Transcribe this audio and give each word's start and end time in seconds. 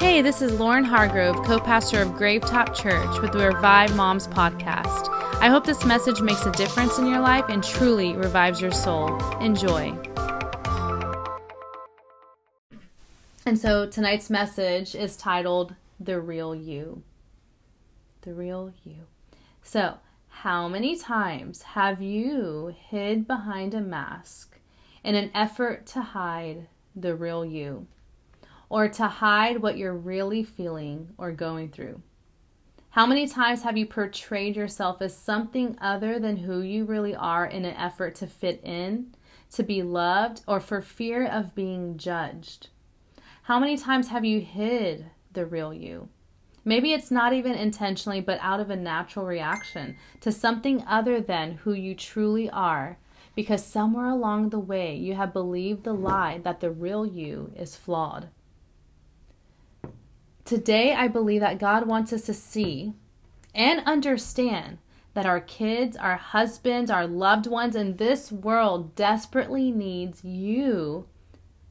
Hey, 0.00 0.22
this 0.22 0.42
is 0.42 0.60
Lauren 0.60 0.84
Hargrove, 0.84 1.44
co 1.44 1.58
pastor 1.58 2.00
of 2.00 2.10
Gravetop 2.10 2.72
Church 2.72 3.20
with 3.20 3.32
the 3.32 3.48
Revive 3.48 3.96
Moms 3.96 4.28
podcast. 4.28 5.08
I 5.40 5.48
hope 5.48 5.66
this 5.66 5.84
message 5.84 6.20
makes 6.20 6.46
a 6.46 6.52
difference 6.52 6.98
in 6.98 7.06
your 7.08 7.18
life 7.18 7.46
and 7.48 7.64
truly 7.64 8.12
revives 8.12 8.60
your 8.60 8.70
soul. 8.70 9.18
Enjoy. 9.38 9.92
And 13.44 13.58
so 13.58 13.88
tonight's 13.90 14.30
message 14.30 14.94
is 14.94 15.16
titled 15.16 15.74
The 15.98 16.20
Real 16.20 16.54
You. 16.54 17.02
The 18.20 18.34
Real 18.34 18.72
You. 18.84 18.98
So, 19.64 19.94
how 20.28 20.68
many 20.68 20.96
times 20.96 21.62
have 21.62 22.00
you 22.00 22.72
hid 22.88 23.26
behind 23.26 23.74
a 23.74 23.80
mask 23.80 24.60
in 25.02 25.16
an 25.16 25.32
effort 25.34 25.86
to 25.86 26.02
hide 26.02 26.68
the 26.94 27.16
real 27.16 27.44
you? 27.44 27.88
Or 28.68 28.88
to 28.88 29.06
hide 29.06 29.62
what 29.62 29.78
you're 29.78 29.96
really 29.96 30.44
feeling 30.44 31.10
or 31.18 31.32
going 31.32 31.68
through? 31.70 32.02
How 32.90 33.06
many 33.06 33.28
times 33.28 33.62
have 33.62 33.76
you 33.76 33.86
portrayed 33.86 34.56
yourself 34.56 35.00
as 35.02 35.16
something 35.16 35.76
other 35.80 36.18
than 36.18 36.36
who 36.36 36.62
you 36.62 36.84
really 36.84 37.14
are 37.14 37.46
in 37.46 37.64
an 37.64 37.76
effort 37.76 38.14
to 38.16 38.26
fit 38.26 38.60
in, 38.64 39.14
to 39.52 39.62
be 39.62 39.82
loved, 39.82 40.42
or 40.48 40.58
for 40.58 40.80
fear 40.80 41.26
of 41.26 41.54
being 41.54 41.96
judged? 41.96 42.68
How 43.42 43.58
many 43.60 43.76
times 43.76 44.08
have 44.08 44.24
you 44.24 44.40
hid 44.40 45.06
the 45.32 45.46
real 45.46 45.72
you? 45.72 46.08
Maybe 46.64 46.92
it's 46.92 47.10
not 47.10 47.32
even 47.32 47.54
intentionally, 47.54 48.20
but 48.20 48.40
out 48.42 48.60
of 48.60 48.68
a 48.68 48.76
natural 48.76 49.24
reaction 49.24 49.96
to 50.20 50.32
something 50.32 50.84
other 50.86 51.20
than 51.20 51.52
who 51.52 51.72
you 51.72 51.94
truly 51.94 52.50
are, 52.50 52.98
because 53.34 53.64
somewhere 53.64 54.08
along 54.08 54.48
the 54.48 54.58
way 54.58 54.96
you 54.96 55.14
have 55.14 55.32
believed 55.32 55.84
the 55.84 55.94
lie 55.94 56.40
that 56.42 56.60
the 56.60 56.70
real 56.70 57.06
you 57.06 57.52
is 57.56 57.76
flawed. 57.76 58.28
Today, 60.48 60.94
I 60.94 61.08
believe 61.08 61.42
that 61.42 61.58
God 61.58 61.86
wants 61.86 62.10
us 62.10 62.22
to 62.22 62.32
see 62.32 62.94
and 63.54 63.82
understand 63.84 64.78
that 65.12 65.26
our 65.26 65.42
kids, 65.42 65.94
our 65.94 66.16
husbands, 66.16 66.90
our 66.90 67.06
loved 67.06 67.46
ones 67.46 67.76
in 67.76 67.98
this 67.98 68.32
world 68.32 68.94
desperately 68.94 69.70
needs 69.70 70.24
you, 70.24 71.06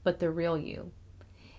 but 0.04 0.20
the 0.20 0.30
real 0.30 0.60
you. 0.60 0.92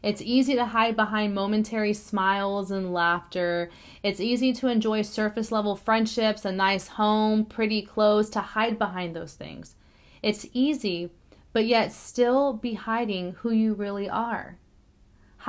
It's 0.01 0.23
easy 0.23 0.55
to 0.55 0.67
hide 0.67 0.95
behind 0.95 1.35
momentary 1.35 1.93
smiles 1.93 2.71
and 2.71 2.95
laughter. 2.95 3.69
It's 4.05 4.21
easy 4.21 4.53
to 4.53 4.69
enjoy 4.69 5.03
surface 5.03 5.51
level 5.51 5.75
friendships, 5.75 6.45
a 6.45 6.53
nice 6.53 6.87
home, 6.87 7.45
pretty 7.47 7.83
clothes, 7.83 8.31
to 8.31 8.41
hide 8.41 8.79
behind 8.79 9.17
those 9.17 9.35
things. 9.35 9.75
It's 10.23 10.47
easy, 10.53 11.11
but 11.53 11.67
yet 11.67 11.91
still 11.91 12.53
be 12.53 12.75
hiding 12.75 13.33
who 13.41 13.51
you 13.51 13.75
really 13.75 14.09
are 14.09 14.57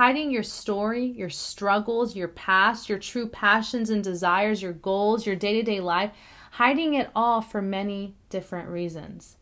hiding 0.00 0.30
your 0.30 0.42
story, 0.42 1.04
your 1.04 1.28
struggles, 1.28 2.16
your 2.16 2.28
past, 2.28 2.88
your 2.88 2.98
true 2.98 3.28
passions 3.28 3.90
and 3.90 4.02
desires, 4.02 4.62
your 4.62 4.72
goals, 4.72 5.26
your 5.26 5.36
day 5.36 5.52
to 5.52 5.62
day 5.62 5.78
life, 5.78 6.10
hiding 6.52 6.94
it 6.94 7.10
all 7.14 7.42
for 7.42 7.60
many 7.60 8.14
different 8.30 8.66
reasons. 8.66 9.36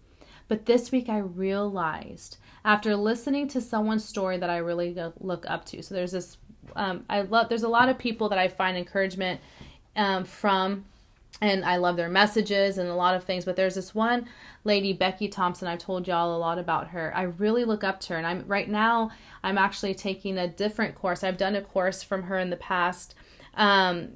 But 0.48 0.66
this 0.66 0.90
week 0.90 1.08
I 1.08 1.18
realized 1.18 2.38
after 2.64 2.96
listening 2.96 3.46
to 3.50 3.60
someone's 3.60 4.04
story 4.04 4.36
that 4.36 4.50
I 4.50 4.56
really 4.56 4.96
look 5.20 5.44
up 5.48 5.64
to. 5.66 5.80
So 5.80 5.94
there's 5.94 6.10
this, 6.10 6.38
um, 6.74 7.04
I 7.08 7.20
love, 7.20 7.48
there's 7.48 7.62
a 7.62 7.68
lot 7.68 7.88
of 7.88 7.96
people 7.96 8.28
that 8.30 8.38
I 8.40 8.48
find 8.48 8.76
encouragement 8.76 9.40
um, 9.94 10.24
from 10.24 10.86
and 11.40 11.64
I 11.64 11.76
love 11.76 11.96
their 11.96 12.08
messages 12.08 12.78
and 12.78 12.88
a 12.88 12.94
lot 12.94 13.14
of 13.14 13.24
things. 13.24 13.44
But 13.44 13.56
there's 13.56 13.74
this 13.74 13.94
one 13.94 14.26
lady, 14.64 14.92
Becky 14.92 15.28
Thompson. 15.28 15.68
I've 15.68 15.78
told 15.78 16.08
y'all 16.08 16.36
a 16.36 16.38
lot 16.38 16.58
about 16.58 16.88
her. 16.88 17.12
I 17.14 17.22
really 17.22 17.64
look 17.64 17.84
up 17.84 18.00
to 18.00 18.14
her, 18.14 18.18
and 18.18 18.26
I'm 18.26 18.44
right 18.46 18.68
now. 18.68 19.10
I'm 19.42 19.58
actually 19.58 19.94
taking 19.94 20.38
a 20.38 20.48
different 20.48 20.94
course. 20.94 21.22
I've 21.22 21.36
done 21.36 21.54
a 21.54 21.62
course 21.62 22.02
from 22.02 22.24
her 22.24 22.38
in 22.38 22.50
the 22.50 22.56
past. 22.56 23.14
Um, 23.54 24.10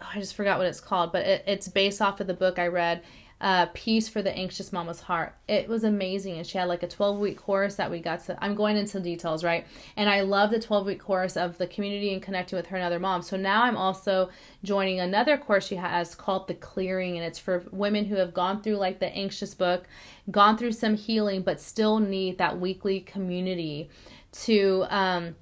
I 0.00 0.18
just 0.20 0.34
forgot 0.34 0.58
what 0.58 0.66
it's 0.66 0.80
called, 0.80 1.12
but 1.12 1.26
it, 1.26 1.44
it's 1.46 1.68
based 1.68 2.02
off 2.02 2.20
of 2.20 2.26
the 2.26 2.34
book 2.34 2.58
I 2.58 2.66
read 2.66 3.02
uh, 3.44 3.66
Peace 3.74 4.08
for 4.08 4.22
the 4.22 4.34
Anxious 4.34 4.72
Mama's 4.72 5.00
Heart. 5.00 5.34
It 5.46 5.68
was 5.68 5.84
amazing. 5.84 6.38
And 6.38 6.46
she 6.46 6.56
had 6.56 6.66
like 6.66 6.82
a 6.82 6.88
12 6.88 7.18
week 7.18 7.36
course 7.36 7.74
that 7.74 7.90
we 7.90 8.00
got 8.00 8.24
to, 8.24 8.42
I'm 8.42 8.54
going 8.54 8.78
into 8.78 8.98
details, 9.00 9.44
right? 9.44 9.66
And 9.98 10.08
I 10.08 10.22
love 10.22 10.50
the 10.50 10.58
12 10.58 10.86
week 10.86 10.98
course 10.98 11.36
of 11.36 11.58
the 11.58 11.66
community 11.66 12.14
and 12.14 12.22
connecting 12.22 12.56
with 12.56 12.68
her 12.68 12.78
and 12.78 12.86
other 12.86 12.98
moms. 12.98 13.28
So 13.28 13.36
now 13.36 13.64
I'm 13.64 13.76
also 13.76 14.30
joining 14.62 14.98
another 14.98 15.36
course 15.36 15.66
she 15.66 15.76
has 15.76 16.14
called 16.14 16.48
The 16.48 16.54
Clearing. 16.54 17.18
And 17.18 17.26
it's 17.26 17.38
for 17.38 17.66
women 17.70 18.06
who 18.06 18.16
have 18.16 18.32
gone 18.32 18.62
through 18.62 18.76
like 18.76 18.98
the 18.98 19.14
anxious 19.14 19.52
book, 19.52 19.84
gone 20.30 20.56
through 20.56 20.72
some 20.72 20.96
healing, 20.96 21.42
but 21.42 21.60
still 21.60 21.98
need 21.98 22.38
that 22.38 22.58
weekly 22.58 23.00
community 23.00 23.90
to, 24.32 24.86
um, 24.88 25.36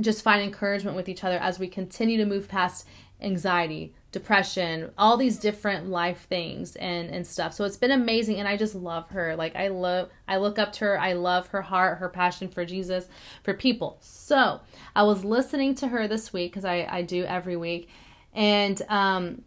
just 0.00 0.22
find 0.22 0.40
encouragement 0.42 0.96
with 0.96 1.06
each 1.06 1.22
other 1.22 1.36
as 1.36 1.58
we 1.58 1.68
continue 1.68 2.16
to 2.16 2.24
move 2.24 2.48
past 2.48 2.86
anxiety, 3.20 3.94
depression, 4.12 4.90
all 4.98 5.16
these 5.16 5.38
different 5.38 5.88
life 5.88 6.26
things 6.28 6.76
and 6.76 7.10
and 7.10 7.26
stuff. 7.26 7.54
So 7.54 7.64
it's 7.64 7.78
been 7.78 7.90
amazing 7.90 8.38
and 8.38 8.46
I 8.46 8.56
just 8.58 8.74
love 8.74 9.08
her. 9.10 9.34
Like 9.34 9.56
I 9.56 9.68
love 9.68 10.10
I 10.28 10.36
look 10.36 10.58
up 10.58 10.72
to 10.74 10.84
her. 10.84 11.00
I 11.00 11.14
love 11.14 11.48
her 11.48 11.62
heart, 11.62 11.98
her 11.98 12.10
passion 12.10 12.48
for 12.48 12.64
Jesus, 12.64 13.08
for 13.42 13.54
people. 13.54 13.98
So, 14.00 14.60
I 14.94 15.02
was 15.02 15.24
listening 15.24 15.74
to 15.76 15.88
her 15.88 16.06
this 16.06 16.32
week 16.32 16.52
cuz 16.52 16.64
I 16.64 16.86
I 16.88 17.02
do 17.02 17.24
every 17.24 17.56
week 17.56 17.88
and 18.34 18.80
um 18.88 19.42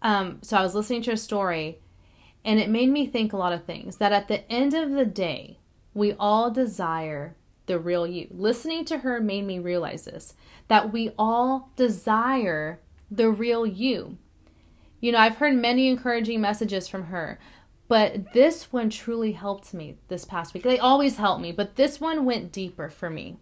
um 0.00 0.38
so 0.42 0.56
I 0.56 0.62
was 0.62 0.74
listening 0.74 1.02
to 1.02 1.10
her 1.10 1.16
story 1.16 1.78
and 2.44 2.58
it 2.58 2.70
made 2.70 2.88
me 2.88 3.06
think 3.06 3.32
a 3.32 3.36
lot 3.36 3.52
of 3.52 3.64
things 3.64 3.98
that 3.98 4.12
at 4.12 4.28
the 4.28 4.50
end 4.50 4.72
of 4.72 4.92
the 4.92 5.04
day, 5.04 5.58
we 5.92 6.14
all 6.14 6.50
desire 6.50 7.36
the 7.68 7.78
real 7.78 8.06
you. 8.06 8.26
Listening 8.30 8.84
to 8.86 8.98
her 8.98 9.20
made 9.20 9.46
me 9.46 9.60
realize 9.60 10.04
this 10.04 10.34
that 10.66 10.92
we 10.92 11.12
all 11.18 11.70
desire 11.76 12.80
the 13.10 13.30
real 13.30 13.64
you. 13.66 14.18
You 15.00 15.12
know, 15.12 15.18
I've 15.18 15.36
heard 15.36 15.54
many 15.54 15.88
encouraging 15.88 16.40
messages 16.40 16.88
from 16.88 17.04
her, 17.04 17.38
but 17.86 18.32
this 18.32 18.72
one 18.72 18.90
truly 18.90 19.32
helped 19.32 19.72
me 19.72 19.96
this 20.08 20.24
past 20.24 20.52
week. 20.52 20.64
They 20.64 20.78
always 20.78 21.16
help 21.16 21.40
me, 21.40 21.52
but 21.52 21.76
this 21.76 22.00
one 22.00 22.24
went 22.24 22.52
deeper 22.52 22.90
for 22.90 23.08
me. 23.08 23.38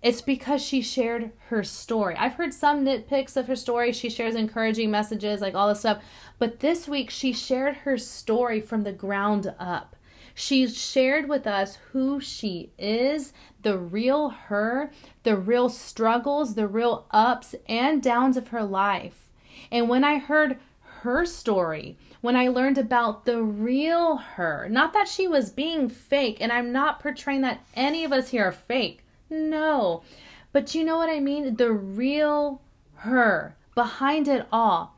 It's 0.00 0.22
because 0.22 0.64
she 0.64 0.80
shared 0.80 1.32
her 1.48 1.64
story. 1.64 2.14
I've 2.16 2.34
heard 2.34 2.54
some 2.54 2.84
nitpicks 2.84 3.36
of 3.36 3.48
her 3.48 3.56
story. 3.56 3.92
She 3.92 4.08
shares 4.08 4.36
encouraging 4.36 4.90
messages, 4.90 5.40
like 5.40 5.54
all 5.54 5.68
this 5.68 5.80
stuff. 5.80 6.02
But 6.38 6.60
this 6.60 6.86
week, 6.86 7.10
she 7.10 7.32
shared 7.32 7.78
her 7.78 7.98
story 7.98 8.60
from 8.60 8.84
the 8.84 8.92
ground 8.92 9.52
up. 9.58 9.96
She 10.40 10.68
shared 10.68 11.28
with 11.28 11.48
us 11.48 11.78
who 11.90 12.20
she 12.20 12.70
is, 12.78 13.32
the 13.62 13.76
real 13.76 14.28
her, 14.28 14.92
the 15.24 15.36
real 15.36 15.68
struggles, 15.68 16.54
the 16.54 16.68
real 16.68 17.06
ups 17.10 17.56
and 17.68 18.00
downs 18.00 18.36
of 18.36 18.48
her 18.48 18.62
life. 18.62 19.28
And 19.72 19.88
when 19.88 20.04
I 20.04 20.18
heard 20.18 20.60
her 21.02 21.26
story, 21.26 21.98
when 22.20 22.36
I 22.36 22.46
learned 22.46 22.78
about 22.78 23.24
the 23.24 23.42
real 23.42 24.18
her, 24.18 24.68
not 24.68 24.92
that 24.92 25.08
she 25.08 25.26
was 25.26 25.50
being 25.50 25.88
fake, 25.88 26.38
and 26.40 26.52
I'm 26.52 26.70
not 26.70 27.00
portraying 27.00 27.40
that 27.40 27.64
any 27.74 28.04
of 28.04 28.12
us 28.12 28.28
here 28.28 28.44
are 28.44 28.52
fake. 28.52 29.02
No. 29.28 30.04
But 30.52 30.72
you 30.72 30.84
know 30.84 30.98
what 30.98 31.10
I 31.10 31.18
mean? 31.18 31.56
The 31.56 31.72
real 31.72 32.62
her 32.98 33.56
behind 33.74 34.28
it 34.28 34.46
all. 34.52 34.94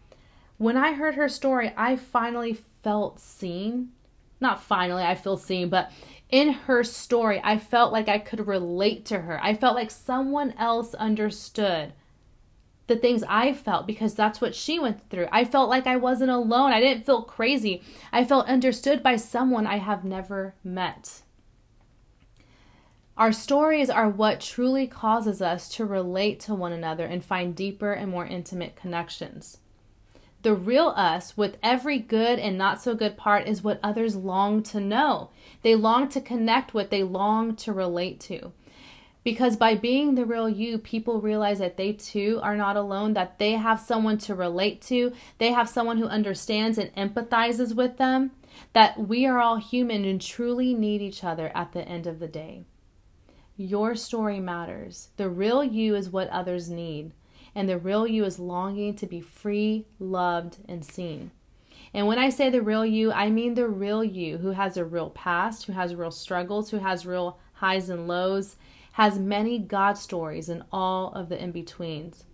When 0.58 0.76
I 0.76 0.92
heard 0.92 1.14
her 1.14 1.30
story, 1.30 1.72
I 1.78 1.96
finally 1.96 2.58
felt 2.82 3.18
seen 3.18 3.92
not 4.40 4.62
finally 4.62 5.02
I 5.02 5.14
feel 5.14 5.36
seen, 5.36 5.68
but 5.68 5.90
in 6.28 6.52
her 6.52 6.84
story, 6.84 7.40
I 7.42 7.58
felt 7.58 7.92
like 7.92 8.08
I 8.08 8.18
could 8.18 8.46
relate 8.46 9.04
to 9.06 9.20
her. 9.20 9.42
I 9.42 9.54
felt 9.54 9.74
like 9.74 9.90
someone 9.90 10.54
else 10.58 10.94
understood 10.94 11.92
the 12.86 12.96
things 12.96 13.22
I 13.28 13.52
felt 13.52 13.86
because 13.86 14.14
that's 14.14 14.40
what 14.40 14.54
she 14.54 14.78
went 14.78 15.08
through. 15.10 15.28
I 15.30 15.44
felt 15.44 15.70
like 15.70 15.86
I 15.86 15.96
wasn't 15.96 16.30
alone. 16.30 16.72
I 16.72 16.80
didn't 16.80 17.06
feel 17.06 17.22
crazy. 17.22 17.82
I 18.12 18.24
felt 18.24 18.46
understood 18.46 19.02
by 19.02 19.16
someone 19.16 19.66
I 19.66 19.76
have 19.78 20.04
never 20.04 20.54
met. 20.64 21.22
Our 23.16 23.32
stories 23.32 23.90
are 23.90 24.08
what 24.08 24.40
truly 24.40 24.86
causes 24.86 25.42
us 25.42 25.68
to 25.76 25.84
relate 25.84 26.40
to 26.40 26.54
one 26.54 26.72
another 26.72 27.04
and 27.04 27.24
find 27.24 27.54
deeper 27.54 27.92
and 27.92 28.10
more 28.10 28.26
intimate 28.26 28.76
connections. 28.76 29.58
The 30.42 30.54
real 30.54 30.94
us, 30.96 31.36
with 31.36 31.58
every 31.62 31.98
good 31.98 32.38
and 32.38 32.56
not 32.56 32.80
so 32.80 32.94
good 32.94 33.18
part, 33.18 33.46
is 33.46 33.62
what 33.62 33.78
others 33.82 34.16
long 34.16 34.62
to 34.64 34.80
know. 34.80 35.30
They 35.62 35.74
long 35.74 36.08
to 36.10 36.20
connect 36.20 36.72
with, 36.72 36.88
they 36.88 37.02
long 37.02 37.56
to 37.56 37.72
relate 37.74 38.20
to. 38.20 38.52
Because 39.22 39.56
by 39.56 39.74
being 39.74 40.14
the 40.14 40.24
real 40.24 40.48
you, 40.48 40.78
people 40.78 41.20
realize 41.20 41.58
that 41.58 41.76
they 41.76 41.92
too 41.92 42.40
are 42.42 42.56
not 42.56 42.76
alone, 42.76 43.12
that 43.12 43.38
they 43.38 43.52
have 43.52 43.78
someone 43.78 44.16
to 44.18 44.34
relate 44.34 44.80
to, 44.82 45.12
they 45.36 45.52
have 45.52 45.68
someone 45.68 45.98
who 45.98 46.06
understands 46.06 46.78
and 46.78 46.94
empathizes 46.94 47.74
with 47.74 47.98
them, 47.98 48.30
that 48.72 48.98
we 48.98 49.26
are 49.26 49.38
all 49.38 49.56
human 49.56 50.06
and 50.06 50.22
truly 50.22 50.72
need 50.72 51.02
each 51.02 51.22
other 51.22 51.52
at 51.54 51.72
the 51.72 51.86
end 51.86 52.06
of 52.06 52.18
the 52.18 52.28
day. 52.28 52.64
Your 53.58 53.94
story 53.94 54.40
matters. 54.40 55.10
The 55.18 55.28
real 55.28 55.62
you 55.62 55.94
is 55.94 56.08
what 56.08 56.28
others 56.30 56.70
need 56.70 57.12
and 57.54 57.68
the 57.68 57.78
real 57.78 58.06
you 58.06 58.24
is 58.24 58.38
longing 58.38 58.94
to 58.96 59.06
be 59.06 59.20
free, 59.20 59.86
loved, 59.98 60.58
and 60.68 60.84
seen. 60.84 61.30
And 61.92 62.06
when 62.06 62.18
I 62.18 62.30
say 62.30 62.50
the 62.50 62.62
real 62.62 62.86
you, 62.86 63.12
I 63.12 63.30
mean 63.30 63.54
the 63.54 63.68
real 63.68 64.04
you 64.04 64.38
who 64.38 64.50
has 64.52 64.76
a 64.76 64.84
real 64.84 65.10
past, 65.10 65.64
who 65.64 65.72
has 65.72 65.94
real 65.94 66.10
struggles, 66.10 66.70
who 66.70 66.78
has 66.78 67.04
real 67.04 67.38
highs 67.54 67.90
and 67.90 68.06
lows, 68.06 68.56
has 68.92 69.18
many 69.18 69.58
God 69.58 69.98
stories 69.98 70.48
and 70.48 70.62
all 70.72 71.12
of 71.12 71.28
the 71.28 71.42
in 71.42 71.52
betweens. 71.52 72.24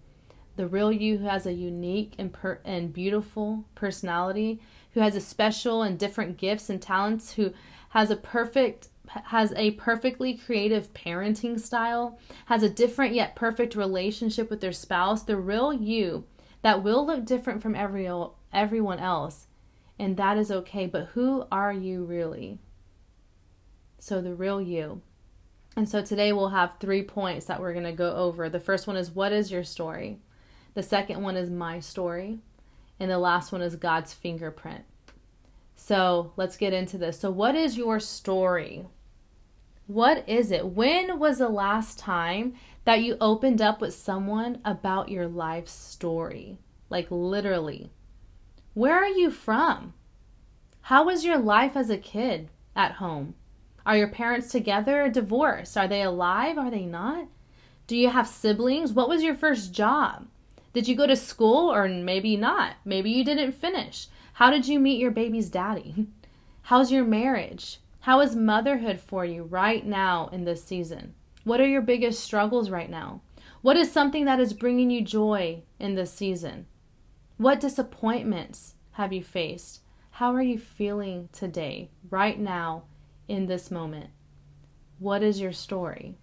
The 0.56 0.66
real 0.66 0.90
you 0.90 1.18
who 1.18 1.26
has 1.26 1.46
a 1.46 1.52
unique 1.52 2.14
and, 2.18 2.32
per- 2.32 2.60
and 2.64 2.92
beautiful 2.92 3.64
personality, 3.74 4.60
who 4.92 5.00
has 5.00 5.14
a 5.14 5.20
special 5.20 5.82
and 5.82 5.98
different 5.98 6.38
gifts 6.38 6.70
and 6.70 6.80
talents, 6.80 7.34
who 7.34 7.52
has 7.90 8.10
a 8.10 8.16
perfect 8.16 8.88
has 9.08 9.52
a 9.56 9.72
perfectly 9.72 10.34
creative 10.34 10.92
parenting 10.92 11.58
style, 11.58 12.18
has 12.46 12.62
a 12.62 12.70
different 12.70 13.14
yet 13.14 13.36
perfect 13.36 13.74
relationship 13.74 14.50
with 14.50 14.60
their 14.60 14.72
spouse, 14.72 15.22
the 15.22 15.36
real 15.36 15.72
you 15.72 16.24
that 16.62 16.82
will 16.82 17.06
look 17.06 17.24
different 17.24 17.62
from 17.62 17.74
every 17.74 18.10
everyone 18.52 18.98
else, 18.98 19.46
and 19.98 20.16
that 20.16 20.36
is 20.36 20.50
okay, 20.50 20.86
but 20.86 21.06
who 21.08 21.44
are 21.50 21.72
you 21.72 22.04
really? 22.04 22.58
So 23.98 24.20
the 24.20 24.34
real 24.34 24.60
you. 24.60 25.02
And 25.76 25.88
so 25.88 26.02
today 26.02 26.32
we'll 26.32 26.48
have 26.48 26.72
three 26.80 27.02
points 27.02 27.46
that 27.46 27.60
we're 27.60 27.72
going 27.72 27.84
to 27.84 27.92
go 27.92 28.14
over. 28.14 28.48
The 28.48 28.60
first 28.60 28.86
one 28.86 28.96
is 28.96 29.10
what 29.10 29.32
is 29.32 29.50
your 29.50 29.64
story? 29.64 30.20
The 30.74 30.82
second 30.82 31.22
one 31.22 31.36
is 31.36 31.50
my 31.50 31.80
story. 31.80 32.38
And 32.98 33.10
the 33.10 33.18
last 33.18 33.52
one 33.52 33.60
is 33.60 33.76
God's 33.76 34.14
fingerprint. 34.14 34.84
So 35.76 36.32
let's 36.36 36.56
get 36.56 36.72
into 36.72 36.96
this. 36.96 37.20
So, 37.20 37.30
what 37.30 37.54
is 37.54 37.76
your 37.76 38.00
story? 38.00 38.86
What 39.86 40.28
is 40.28 40.50
it? 40.50 40.66
When 40.66 41.20
was 41.20 41.38
the 41.38 41.48
last 41.48 41.96
time 41.96 42.54
that 42.84 43.02
you 43.02 43.16
opened 43.20 43.62
up 43.62 43.80
with 43.80 43.94
someone 43.94 44.60
about 44.64 45.10
your 45.10 45.28
life 45.28 45.68
story? 45.68 46.58
Like, 46.90 47.06
literally. 47.08 47.90
Where 48.74 48.96
are 48.96 49.06
you 49.08 49.30
from? 49.30 49.94
How 50.82 51.04
was 51.04 51.24
your 51.24 51.38
life 51.38 51.76
as 51.76 51.88
a 51.88 51.98
kid 51.98 52.48
at 52.74 52.92
home? 52.92 53.34
Are 53.84 53.96
your 53.96 54.08
parents 54.08 54.50
together 54.50 55.04
or 55.04 55.08
divorced? 55.08 55.76
Are 55.76 55.86
they 55.86 56.02
alive? 56.02 56.58
Are 56.58 56.70
they 56.70 56.84
not? 56.84 57.28
Do 57.86 57.96
you 57.96 58.10
have 58.10 58.26
siblings? 58.26 58.92
What 58.92 59.08
was 59.08 59.22
your 59.22 59.36
first 59.36 59.72
job? 59.72 60.26
Did 60.72 60.88
you 60.88 60.96
go 60.96 61.06
to 61.06 61.14
school 61.14 61.72
or 61.72 61.88
maybe 61.88 62.36
not? 62.36 62.74
Maybe 62.84 63.10
you 63.10 63.24
didn't 63.24 63.52
finish. 63.52 64.08
How 64.34 64.50
did 64.50 64.66
you 64.66 64.80
meet 64.80 64.98
your 64.98 65.12
baby's 65.12 65.48
daddy? 65.48 66.08
How's 66.62 66.90
your 66.90 67.04
marriage? 67.04 67.78
How 68.06 68.20
is 68.20 68.36
motherhood 68.36 69.00
for 69.00 69.24
you 69.24 69.42
right 69.42 69.84
now 69.84 70.28
in 70.32 70.44
this 70.44 70.62
season? 70.62 71.16
What 71.42 71.60
are 71.60 71.66
your 71.66 71.82
biggest 71.82 72.22
struggles 72.22 72.70
right 72.70 72.88
now? 72.88 73.20
What 73.62 73.76
is 73.76 73.90
something 73.90 74.26
that 74.26 74.38
is 74.38 74.52
bringing 74.52 74.90
you 74.90 75.02
joy 75.02 75.64
in 75.80 75.96
this 75.96 76.12
season? 76.12 76.66
What 77.36 77.58
disappointments 77.58 78.76
have 78.92 79.12
you 79.12 79.24
faced? 79.24 79.80
How 80.10 80.32
are 80.36 80.42
you 80.42 80.56
feeling 80.56 81.28
today, 81.32 81.90
right 82.08 82.38
now, 82.38 82.84
in 83.26 83.46
this 83.46 83.72
moment? 83.72 84.10
What 85.00 85.24
is 85.24 85.40
your 85.40 85.50
story? 85.50 86.16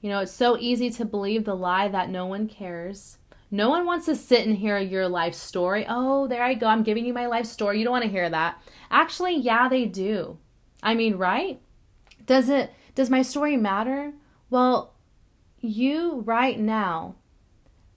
You 0.00 0.10
know, 0.10 0.20
it's 0.20 0.30
so 0.30 0.56
easy 0.56 0.90
to 0.90 1.04
believe 1.04 1.44
the 1.44 1.56
lie 1.56 1.88
that 1.88 2.08
no 2.08 2.26
one 2.26 2.46
cares. 2.46 3.18
No 3.50 3.68
one 3.68 3.84
wants 3.84 4.06
to 4.06 4.14
sit 4.14 4.46
and 4.46 4.56
hear 4.56 4.78
your 4.78 5.08
life 5.08 5.34
story. 5.34 5.84
Oh, 5.88 6.28
there 6.28 6.44
I 6.44 6.54
go. 6.54 6.68
I'm 6.68 6.84
giving 6.84 7.04
you 7.04 7.12
my 7.12 7.26
life 7.26 7.46
story. 7.46 7.80
You 7.80 7.84
don't 7.84 7.92
want 7.94 8.04
to 8.04 8.10
hear 8.10 8.30
that. 8.30 8.62
Actually, 8.92 9.38
yeah, 9.38 9.68
they 9.68 9.86
do. 9.86 10.38
I 10.82 10.94
mean, 10.94 11.16
right? 11.16 11.60
Does 12.26 12.48
it 12.48 12.72
does 12.94 13.10
my 13.10 13.22
story 13.22 13.56
matter? 13.56 14.12
Well, 14.50 14.94
you 15.60 16.20
right 16.26 16.58
now. 16.58 17.14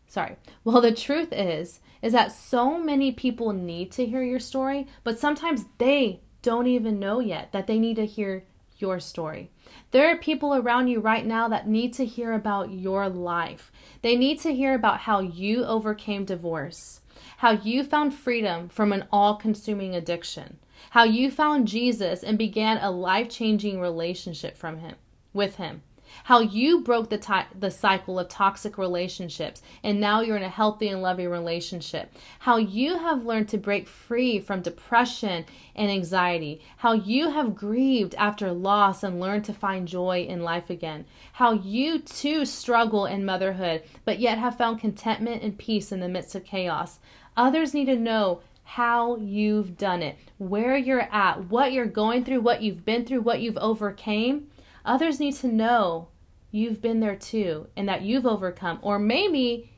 Sorry. 0.07 0.37
Well, 0.63 0.81
the 0.81 0.93
truth 0.93 1.29
is 1.31 1.79
is 2.01 2.13
that 2.13 2.31
so 2.31 2.77
many 2.77 3.11
people 3.11 3.51
need 3.51 3.91
to 3.93 4.05
hear 4.05 4.21
your 4.21 4.39
story, 4.39 4.87
but 5.03 5.19
sometimes 5.19 5.65
they 5.79 6.21
don't 6.43 6.67
even 6.67 6.99
know 6.99 7.19
yet 7.19 7.51
that 7.51 7.65
they 7.65 7.79
need 7.79 7.95
to 7.95 8.05
hear 8.05 8.45
your 8.77 8.99
story. 8.99 9.49
There 9.91 10.07
are 10.09 10.17
people 10.17 10.53
around 10.53 10.87
you 10.87 10.99
right 10.99 11.25
now 11.25 11.47
that 11.47 11.67
need 11.67 11.93
to 11.93 12.05
hear 12.05 12.33
about 12.33 12.71
your 12.71 13.09
life. 13.09 13.71
They 14.01 14.15
need 14.15 14.39
to 14.41 14.53
hear 14.53 14.75
about 14.75 14.99
how 14.99 15.21
you 15.21 15.65
overcame 15.65 16.25
divorce, 16.25 17.01
how 17.37 17.53
you 17.53 17.83
found 17.83 18.13
freedom 18.13 18.69
from 18.69 18.93
an 18.93 19.07
all 19.11 19.35
consuming 19.35 19.95
addiction, 19.95 20.59
how 20.91 21.03
you 21.03 21.29
found 21.31 21.67
Jesus 21.67 22.23
and 22.23 22.37
began 22.37 22.77
a 22.77 22.91
life 22.91 23.29
changing 23.29 23.79
relationship 23.79 24.57
from 24.57 24.79
him 24.79 24.95
with 25.33 25.55
him. 25.55 25.81
How 26.25 26.39
you 26.39 26.81
broke 26.81 27.09
the, 27.09 27.17
ty- 27.17 27.47
the 27.59 27.71
cycle 27.71 28.19
of 28.19 28.29
toxic 28.29 28.77
relationships 28.77 29.61
and 29.83 29.99
now 29.99 30.21
you're 30.21 30.37
in 30.37 30.43
a 30.43 30.49
healthy 30.49 30.87
and 30.87 31.01
loving 31.01 31.29
relationship, 31.29 32.13
how 32.39 32.57
you 32.57 32.97
have 32.97 33.25
learned 33.25 33.49
to 33.49 33.57
break 33.57 33.87
free 33.87 34.39
from 34.39 34.61
depression 34.61 35.45
and 35.75 35.91
anxiety, 35.91 36.61
how 36.77 36.93
you 36.93 37.31
have 37.31 37.55
grieved 37.55 38.15
after 38.15 38.51
loss 38.51 39.03
and 39.03 39.19
learned 39.19 39.45
to 39.45 39.53
find 39.53 39.87
joy 39.87 40.25
in 40.29 40.43
life 40.43 40.69
again, 40.69 41.05
how 41.33 41.51
you 41.51 41.99
too 41.99 42.45
struggle 42.45 43.05
in 43.05 43.25
motherhood 43.25 43.83
but 44.05 44.19
yet 44.19 44.37
have 44.37 44.57
found 44.57 44.79
contentment 44.79 45.43
and 45.43 45.57
peace 45.57 45.91
in 45.91 45.99
the 45.99 46.07
midst 46.07 46.35
of 46.35 46.45
chaos. 46.45 46.99
Others 47.35 47.73
need 47.73 47.85
to 47.85 47.95
know 47.97 48.41
how 48.65 49.15
you've 49.15 49.77
done 49.77 50.03
it, 50.03 50.17
where 50.37 50.75
you're 50.75 51.07
at, 51.13 51.45
what 51.45 51.71
you're 51.71 51.85
going 51.85 52.25
through, 52.25 52.41
what 52.41 52.61
you've 52.61 52.83
been 52.83 53.05
through, 53.05 53.21
what 53.21 53.39
you've 53.39 53.57
overcame 53.57 54.47
Others 54.85 55.19
need 55.19 55.33
to 55.37 55.47
know 55.47 56.09
you've 56.51 56.81
been 56.81 56.99
there 56.99 57.15
too 57.15 57.67
and 57.75 57.89
that 57.89 58.03
you've 58.03 58.25
overcome. 58.25 58.79
Or 58.81 58.99
maybe 58.99 59.71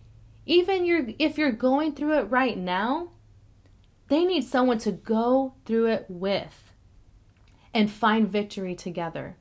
even 0.45 0.85
you're, 0.85 1.07
if 1.17 1.37
you're 1.37 1.51
going 1.51 1.93
through 1.93 2.19
it 2.19 2.29
right 2.29 2.57
now, 2.57 3.11
they 4.09 4.25
need 4.25 4.43
someone 4.43 4.77
to 4.79 4.91
go 4.91 5.55
through 5.65 5.87
it 5.87 6.05
with 6.09 6.73
and 7.73 7.89
find 7.89 8.29
victory 8.29 8.75
together. 8.75 9.37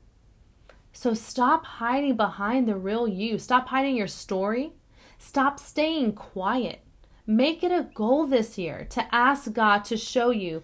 So 0.93 1.13
stop 1.13 1.65
hiding 1.65 2.15
behind 2.15 2.67
the 2.67 2.75
real 2.75 3.07
you. 3.07 3.37
Stop 3.37 3.67
hiding 3.67 3.95
your 3.95 4.07
story. 4.07 4.73
Stop 5.19 5.59
staying 5.59 6.13
quiet. 6.13 6.81
Make 7.29 7.61
it 7.61 7.73
a 7.73 7.89
goal 7.93 8.25
this 8.25 8.57
year 8.57 8.87
to 8.91 9.13
ask 9.13 9.51
God 9.51 9.83
to 9.85 9.97
show 9.97 10.29
you 10.29 10.63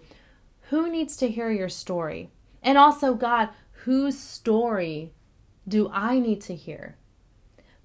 who 0.70 0.90
needs 0.90 1.14
to 1.18 1.28
hear 1.28 1.50
your 1.50 1.68
story. 1.68 2.30
And 2.62 2.78
also, 2.78 3.12
God, 3.12 3.50
whose 3.84 4.18
story 4.18 5.12
do 5.68 5.90
I 5.92 6.18
need 6.18 6.40
to 6.42 6.54
hear? 6.54 6.96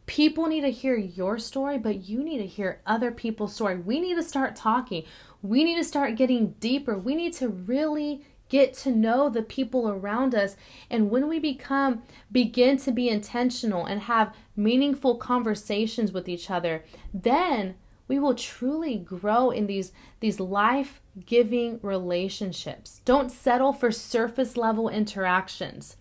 People 0.05 0.47
need 0.47 0.61
to 0.61 0.71
hear 0.71 0.95
your 0.95 1.37
story, 1.37 1.77
but 1.77 2.05
you 2.05 2.23
need 2.23 2.37
to 2.37 2.47
hear 2.47 2.81
other 2.85 3.11
people's 3.11 3.53
story. 3.53 3.75
We 3.75 3.99
need 3.99 4.15
to 4.15 4.23
start 4.23 4.55
talking. 4.55 5.03
We 5.41 5.65
need 5.65 5.75
to 5.75 5.83
start 5.83 6.15
getting 6.15 6.51
deeper. 6.61 6.97
We 6.97 7.15
need 7.15 7.33
to 7.33 7.49
really 7.49 8.23
get 8.47 8.73
to 8.73 8.91
know 8.91 9.29
the 9.29 9.43
people 9.43 9.89
around 9.89 10.33
us. 10.33 10.55
And 10.89 11.11
when 11.11 11.27
we 11.27 11.37
become, 11.37 12.03
begin 12.31 12.77
to 12.77 12.91
be 12.91 13.09
intentional 13.09 13.85
and 13.85 14.01
have 14.01 14.33
meaningful 14.55 15.17
conversations 15.17 16.13
with 16.13 16.29
each 16.29 16.49
other, 16.49 16.85
then 17.13 17.75
we 18.09 18.19
will 18.19 18.35
truly 18.35 18.97
grow 18.97 19.51
in 19.51 19.67
these, 19.67 19.93
these 20.19 20.41
life 20.41 20.99
giving 21.25 21.79
relationships. 21.81 22.99
Don't 23.05 23.31
settle 23.31 23.71
for 23.71 23.91
surface 23.91 24.57
level 24.57 24.89
interactions. 24.89 25.95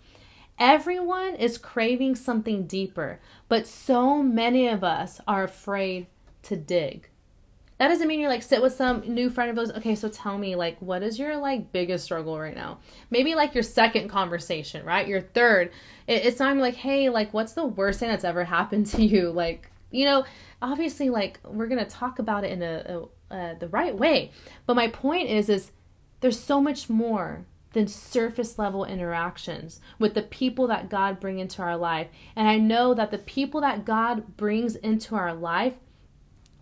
Everyone 0.58 1.36
is 1.36 1.56
craving 1.58 2.16
something 2.16 2.66
deeper, 2.66 3.20
but 3.48 3.68
so 3.68 4.20
many 4.20 4.66
of 4.66 4.82
us 4.82 5.20
are 5.28 5.44
afraid 5.44 6.08
to 6.42 6.56
dig. 6.56 7.08
That 7.78 7.88
doesn't 7.88 8.08
mean 8.08 8.18
you're 8.18 8.28
like 8.28 8.42
sit 8.42 8.60
with 8.60 8.74
some 8.74 9.02
new 9.02 9.30
friend 9.30 9.50
of 9.50 9.56
yours. 9.56 9.70
Okay, 9.70 9.94
so 9.94 10.08
tell 10.08 10.36
me, 10.36 10.56
like, 10.56 10.82
what 10.82 11.04
is 11.04 11.16
your 11.16 11.36
like 11.36 11.70
biggest 11.72 12.04
struggle 12.04 12.38
right 12.38 12.56
now? 12.56 12.78
Maybe 13.10 13.36
like 13.36 13.54
your 13.54 13.62
second 13.62 14.08
conversation, 14.08 14.84
right? 14.84 15.06
Your 15.06 15.20
third. 15.20 15.70
It, 16.08 16.26
it's 16.26 16.40
not 16.40 16.56
like, 16.56 16.74
hey, 16.74 17.08
like, 17.08 17.32
what's 17.32 17.52
the 17.52 17.64
worst 17.64 18.00
thing 18.00 18.08
that's 18.08 18.24
ever 18.24 18.42
happened 18.42 18.86
to 18.86 19.04
you? 19.04 19.30
Like, 19.30 19.70
you 19.92 20.06
know, 20.06 20.24
obviously, 20.60 21.10
like, 21.10 21.40
we're 21.44 21.66
gonna 21.66 21.84
talk 21.84 22.18
about 22.18 22.44
it 22.44 22.52
in 22.52 22.62
a, 22.62 23.08
a 23.30 23.34
uh, 23.34 23.54
the 23.54 23.68
right 23.68 23.96
way. 23.96 24.30
But 24.66 24.76
my 24.76 24.88
point 24.88 25.28
is, 25.28 25.48
is 25.48 25.72
there's 26.20 26.38
so 26.38 26.60
much 26.60 26.88
more 26.88 27.44
than 27.72 27.86
surface 27.86 28.58
level 28.58 28.84
interactions 28.84 29.80
with 29.98 30.14
the 30.14 30.22
people 30.22 30.66
that 30.68 30.88
God 30.88 31.20
bring 31.20 31.38
into 31.38 31.62
our 31.62 31.76
life. 31.76 32.08
And 32.34 32.48
I 32.48 32.56
know 32.56 32.94
that 32.94 33.10
the 33.10 33.18
people 33.18 33.60
that 33.60 33.84
God 33.84 34.36
brings 34.36 34.76
into 34.76 35.14
our 35.14 35.34
life 35.34 35.74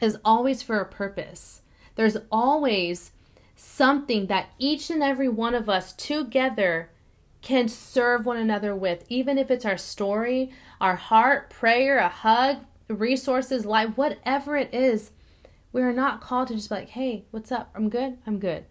is 0.01 0.19
always 0.25 0.63
for 0.63 0.81
a 0.81 0.87
purpose. 0.87 1.63
There's 1.95 2.17
always 2.31 3.13
something 3.55 4.27
that 4.27 4.51
each 4.59 4.91
and 4.91 5.03
every 5.03 5.29
one 5.29 5.55
of 5.55 5.69
us 5.69 5.93
together 5.93 6.91
can 7.41 7.69
serve 7.69 8.27
one 8.27 8.37
another 8.37 8.75
with, 8.75 9.05
even 9.09 9.39
if 9.39 9.51
it's 9.51 9.65
our 9.65 9.79
story, 9.79 10.51
our 10.81 10.97
heart, 10.97 11.49
prayer, 11.49 11.99
a 11.99 12.09
hug, 12.09 12.59
resources, 12.89 13.67
life, 13.67 13.97
whatever 13.97 14.57
it 14.57 14.73
is. 14.73 15.11
We 15.73 15.83
are 15.83 15.93
not 15.93 16.21
called 16.21 16.49
to 16.49 16.55
just 16.55 16.69
be 16.69 16.77
like, 16.77 16.89
hey, 16.91 17.27
what's 17.31 17.53
up? 17.53 17.71
I'm 17.75 17.89
good. 17.89 18.19
I'm 18.27 18.39
good. 18.39 18.65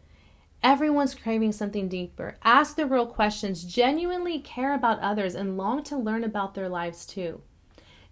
Everyone's 0.63 1.13
craving 1.13 1.51
something 1.51 1.88
deeper. 1.88 2.38
Ask 2.43 2.75
the 2.75 2.88
real 2.88 3.05
questions, 3.05 3.63
genuinely 3.63 4.39
care 4.39 4.74
about 4.74 5.00
others, 5.00 5.36
and 5.36 5.57
long 5.57 5.84
to 5.84 5.98
learn 5.98 6.24
about 6.24 6.55
their 6.55 6.69
lives 6.69 7.05
too. 7.05 7.41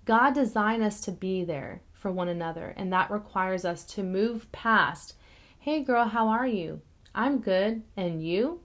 God 0.05 0.33
designed 0.33 0.83
us 0.83 1.01
to 1.01 1.11
be 1.11 1.43
there 1.43 1.81
for 1.93 2.11
one 2.11 2.27
another, 2.27 2.73
and 2.77 2.91
that 2.93 3.09
requires 3.09 3.65
us 3.65 3.83
to 3.85 4.03
move 4.03 4.51
past, 4.51 5.15
hey 5.57 5.81
girl, 5.81 6.05
how 6.05 6.27
are 6.27 6.45
you? 6.45 6.81
I'm 7.15 7.39
good. 7.39 7.83
And 7.95 8.21
you? 8.21 8.59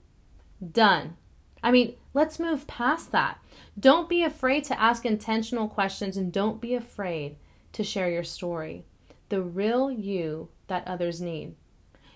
Done. 0.71 1.15
I 1.61 1.71
mean, 1.71 1.95
let's 2.13 2.39
move 2.39 2.67
past 2.67 3.11
that. 3.11 3.39
Don't 3.79 4.09
be 4.09 4.23
afraid 4.23 4.63
to 4.65 4.79
ask 4.79 5.05
intentional 5.05 5.67
questions 5.67 6.17
and 6.17 6.31
don't 6.31 6.61
be 6.61 6.73
afraid 6.73 7.35
to 7.73 7.83
share 7.83 8.09
your 8.09 8.23
story, 8.23 8.85
the 9.29 9.41
real 9.41 9.91
you 9.91 10.49
that 10.67 10.87
others 10.87 11.21
need. 11.21 11.55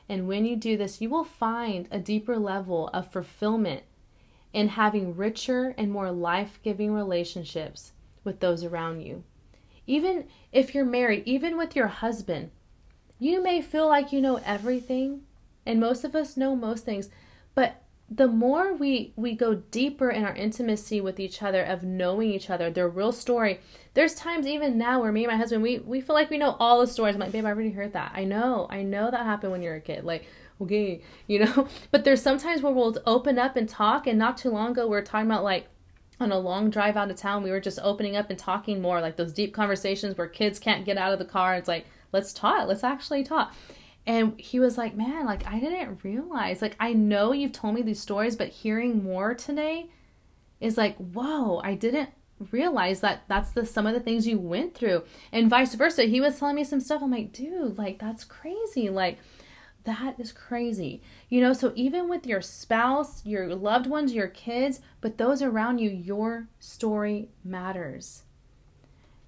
And 0.09 0.27
when 0.27 0.45
you 0.45 0.55
do 0.55 0.77
this, 0.77 1.01
you 1.01 1.09
will 1.09 1.23
find 1.23 1.87
a 1.91 1.99
deeper 1.99 2.37
level 2.37 2.89
of 2.89 3.11
fulfillment 3.11 3.83
in 4.51 4.69
having 4.69 5.15
richer 5.15 5.73
and 5.77 5.91
more 5.91 6.11
life 6.11 6.59
giving 6.63 6.93
relationships 6.93 7.93
with 8.23 8.39
those 8.39 8.63
around 8.63 9.01
you. 9.01 9.23
Even 9.87 10.25
if 10.51 10.73
you're 10.73 10.85
married, 10.85 11.23
even 11.25 11.57
with 11.57 11.75
your 11.75 11.87
husband, 11.87 12.51
you 13.19 13.41
may 13.41 13.61
feel 13.61 13.87
like 13.87 14.11
you 14.11 14.21
know 14.21 14.39
everything, 14.45 15.21
and 15.65 15.79
most 15.79 16.03
of 16.03 16.15
us 16.15 16.37
know 16.37 16.55
most 16.55 16.85
things, 16.85 17.09
but 17.55 17.82
the 18.15 18.27
more 18.27 18.73
we 18.73 19.13
we 19.15 19.33
go 19.33 19.55
deeper 19.55 20.09
in 20.09 20.23
our 20.23 20.35
intimacy 20.35 21.01
with 21.01 21.19
each 21.19 21.41
other 21.41 21.63
of 21.63 21.83
knowing 21.83 22.29
each 22.29 22.49
other 22.49 22.69
their 22.69 22.87
real 22.87 23.11
story. 23.11 23.59
There's 23.93 24.13
times 24.13 24.45
even 24.45 24.77
now 24.77 25.01
where 25.01 25.11
me 25.11 25.23
and 25.23 25.31
my 25.31 25.37
husband 25.37 25.63
we 25.63 25.79
we 25.79 26.01
feel 26.01 26.15
like 26.15 26.29
we 26.29 26.37
know 26.37 26.55
all 26.59 26.79
the 26.79 26.87
stories. 26.87 27.15
I'm 27.15 27.21
like 27.21 27.31
babe 27.31 27.45
i 27.45 27.49
already 27.49 27.71
heard 27.71 27.93
that. 27.93 28.11
I 28.13 28.23
know. 28.25 28.67
I 28.69 28.83
know 28.83 29.09
that 29.09 29.25
happened 29.25 29.51
when 29.51 29.61
you're 29.61 29.75
a 29.75 29.81
kid. 29.81 30.03
Like 30.03 30.27
okay 30.61 31.01
you 31.27 31.39
know? 31.39 31.67
But 31.91 32.03
there's 32.03 32.21
sometimes 32.21 32.61
where 32.61 32.73
we'll 32.73 32.97
open 33.05 33.39
up 33.39 33.55
and 33.55 33.67
talk 33.67 34.05
and 34.05 34.19
not 34.19 34.37
too 34.37 34.49
long 34.49 34.71
ago 34.71 34.87
we 34.87 34.97
are 34.97 35.01
talking 35.01 35.27
about 35.27 35.43
like 35.43 35.67
on 36.19 36.31
a 36.31 36.37
long 36.37 36.69
drive 36.69 36.95
out 36.95 37.09
of 37.09 37.17
town 37.17 37.41
we 37.41 37.49
were 37.49 37.59
just 37.59 37.79
opening 37.81 38.15
up 38.15 38.29
and 38.29 38.37
talking 38.37 38.81
more 38.81 39.01
like 39.01 39.17
those 39.17 39.33
deep 39.33 39.53
conversations 39.53 40.17
where 40.17 40.27
kids 40.27 40.59
can't 40.59 40.85
get 40.85 40.97
out 40.97 41.13
of 41.13 41.19
the 41.19 41.25
car. 41.25 41.55
It's 41.55 41.67
like 41.67 41.85
let's 42.11 42.33
talk. 42.33 42.67
Let's 42.67 42.83
actually 42.83 43.23
talk 43.23 43.53
and 44.05 44.39
he 44.39 44.59
was 44.59 44.77
like, 44.77 44.95
Man, 44.95 45.25
like, 45.25 45.45
I 45.47 45.59
didn't 45.59 46.03
realize. 46.03 46.61
Like, 46.61 46.75
I 46.79 46.93
know 46.93 47.31
you've 47.31 47.53
told 47.53 47.75
me 47.75 47.81
these 47.81 47.99
stories, 47.99 48.35
but 48.35 48.49
hearing 48.49 49.03
more 49.03 49.33
today 49.33 49.89
is 50.59 50.77
like, 50.77 50.97
Whoa, 50.97 51.61
I 51.63 51.75
didn't 51.75 52.09
realize 52.51 53.01
that 53.01 53.23
that's 53.27 53.51
the 53.51 53.65
some 53.65 53.87
of 53.87 53.93
the 53.93 53.99
things 53.99 54.27
you 54.27 54.37
went 54.37 54.75
through. 54.75 55.03
And 55.31 55.49
vice 55.49 55.73
versa 55.75 56.03
he 56.03 56.21
was 56.21 56.37
telling 56.37 56.55
me 56.55 56.63
some 56.63 56.79
stuff. 56.79 57.01
I'm 57.01 57.11
like 57.11 57.31
dude 57.31 57.77
like 57.77 57.99
that's 57.99 58.23
crazy. 58.23 58.89
Like 58.89 59.19
that 59.85 60.19
is 60.19 60.31
crazy. 60.31 61.01
You 61.29 61.41
know 61.41 61.53
so 61.53 61.71
even 61.75 62.09
with 62.09 62.25
your 62.25 62.41
spouse 62.41 63.25
your 63.25 63.55
loved 63.55 63.87
ones 63.87 64.13
your 64.13 64.27
kids 64.27 64.81
but 65.01 65.17
those 65.17 65.41
around 65.41 65.79
you 65.79 65.89
your 65.89 66.47
story 66.59 67.29
matters. 67.43 68.23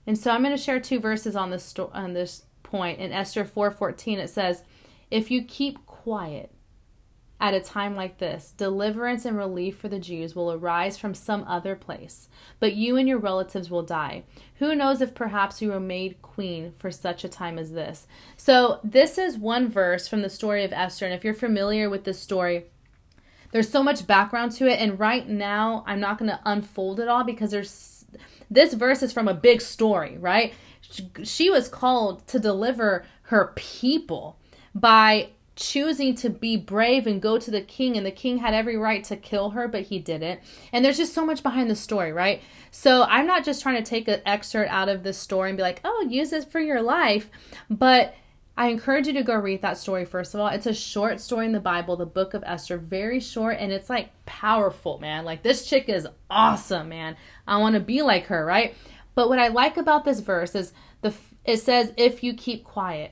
And 0.08 0.18
so 0.18 0.32
i'm 0.32 0.44
going 0.44 0.56
to 0.56 0.62
share 0.62 0.80
two 0.80 1.00
verses 1.00 1.36
on 1.36 1.50
this 1.50 1.64
sto- 1.64 1.92
on 1.94 2.14
this 2.14 2.44
point 2.66 3.00
in 3.00 3.14
Esther 3.14 3.46
4:14 3.46 4.20
it 4.20 4.30
says, 4.30 4.64
"If 5.10 5.32
you 5.32 5.44
keep 5.44 5.86
quiet 5.86 6.52
at 7.40 7.54
a 7.54 7.60
time 7.60 7.96
like 7.96 8.18
this, 8.18 8.54
deliverance 8.58 9.26
and 9.26 9.38
relief 9.38 9.78
for 9.78 9.88
the 9.88 10.00
Jews 10.00 10.36
will 10.36 10.52
arise 10.52 10.98
from 10.98 11.14
some 11.14 11.44
other 11.48 11.76
place, 11.76 12.30
but 12.60 12.76
you 12.76 12.98
and 12.98 13.08
your 13.08 13.18
relatives 13.18 13.70
will 13.70 13.84
die. 13.84 14.24
Who 14.56 14.74
knows 14.74 15.02
if 15.02 15.14
perhaps 15.14 15.62
you 15.62 15.70
were 15.70 15.80
made 15.80 16.22
queen 16.22 16.74
for 16.80 16.92
such 16.92 17.24
a 17.24 17.30
time 17.30 17.60
as 17.60 17.74
this?" 17.74 18.08
So, 18.36 18.80
this 18.84 19.18
is 19.18 19.38
one 19.38 19.70
verse 19.70 20.08
from 20.08 20.22
the 20.22 20.30
story 20.30 20.64
of 20.64 20.74
Esther, 20.74 21.06
and 21.06 21.14
if 21.14 21.24
you're 21.24 21.34
familiar 21.34 21.90
with 21.90 22.04
this 22.04 22.20
story, 22.20 22.66
there's 23.52 23.70
so 23.70 23.82
much 23.82 24.06
background 24.06 24.52
to 24.52 24.68
it 24.68 24.82
and 24.82 25.00
right 25.00 25.30
now 25.30 25.86
I'm 25.88 26.02
not 26.02 26.18
going 26.18 26.30
to 26.30 26.42
unfold 26.46 27.00
it 27.00 27.08
all 27.08 27.24
because 27.24 27.52
there's 27.52 27.70
this 28.50 28.74
verse 28.74 29.02
is 29.04 29.14
from 29.14 29.28
a 29.28 29.34
big 29.34 29.62
story, 29.62 30.18
right? 30.18 30.54
she 31.24 31.50
was 31.50 31.68
called 31.68 32.26
to 32.28 32.40
deliver 32.40 33.06
her 33.24 33.54
people 33.56 34.38
by 34.74 35.30
choosing 35.56 36.14
to 36.14 36.30
be 36.30 36.58
brave 36.58 37.08
and 37.08 37.22
go 37.22 37.38
to 37.38 37.50
the 37.50 37.62
king 37.62 37.96
and 37.96 38.06
the 38.06 38.12
king 38.12 38.38
had 38.38 38.54
every 38.54 38.76
right 38.76 39.06
to 39.06 39.16
kill 39.16 39.52
her 39.52 39.68
but 39.68 39.84
he 39.84 40.00
didn't. 40.00 40.42
And 40.74 40.84
there's 40.84 40.98
just 40.98 41.14
so 41.14 41.26
much 41.26 41.42
behind 41.42 41.70
the 41.70 41.76
story 41.76 42.12
right? 42.12 42.42
So 42.72 43.04
i'm 43.04 43.26
not 43.26 43.46
just 43.46 43.62
trying 43.62 43.82
to 43.82 43.90
take 43.90 44.08
an 44.08 44.22
excerpt 44.26 44.70
out 44.70 44.90
of 44.90 45.04
this 45.04 45.18
story 45.18 45.50
and 45.50 45.58
be 45.58 45.64
like 45.64 45.80
oh 45.86 46.06
use 46.10 46.30
this 46.30 46.46
for 46.46 46.60
your 46.60 46.82
life. 46.82 47.30
But 47.70 48.16
i 48.58 48.68
encourage 48.68 49.08
you 49.08 49.14
to 49.14 49.24
go 49.24 49.36
read 49.36 49.62
that 49.62 49.78
story 49.78 50.06
first 50.06 50.34
of 50.34 50.40
all. 50.40 50.48
It's 50.48 50.66
a 50.66 50.74
short 50.74 51.20
story 51.20 51.46
in 51.46 51.52
the 51.52 51.60
bible 51.60 51.96
the 51.96 52.06
book 52.06 52.34
of 52.34 52.44
esther 52.46 52.78
very 52.78 53.20
short 53.20 53.58
and 53.60 53.72
it's 53.72 53.90
like 53.90 54.10
powerful 54.26 55.00
man. 55.00 55.26
Like 55.26 55.44
this 55.44 55.66
chick 55.66 55.90
is 55.90 56.08
awesome 56.30 56.90
man. 56.90 57.16
I 57.48 57.58
want 57.58 57.74
to 57.76 57.80
be 57.80 58.02
like 58.02 58.26
her 58.28 58.46
right? 58.46 58.76
But 59.14 59.30
what 59.30 59.40
I 59.40 59.48
like 59.48 59.78
about 59.78 60.06
this 60.06 60.20
verse 60.20 60.56
is 60.56 60.74
the 61.02 61.14
it 61.44 61.58
says 61.58 61.94
if 61.98 62.24
you 62.24 62.34
keep 62.34 62.64
quiet. 62.64 63.12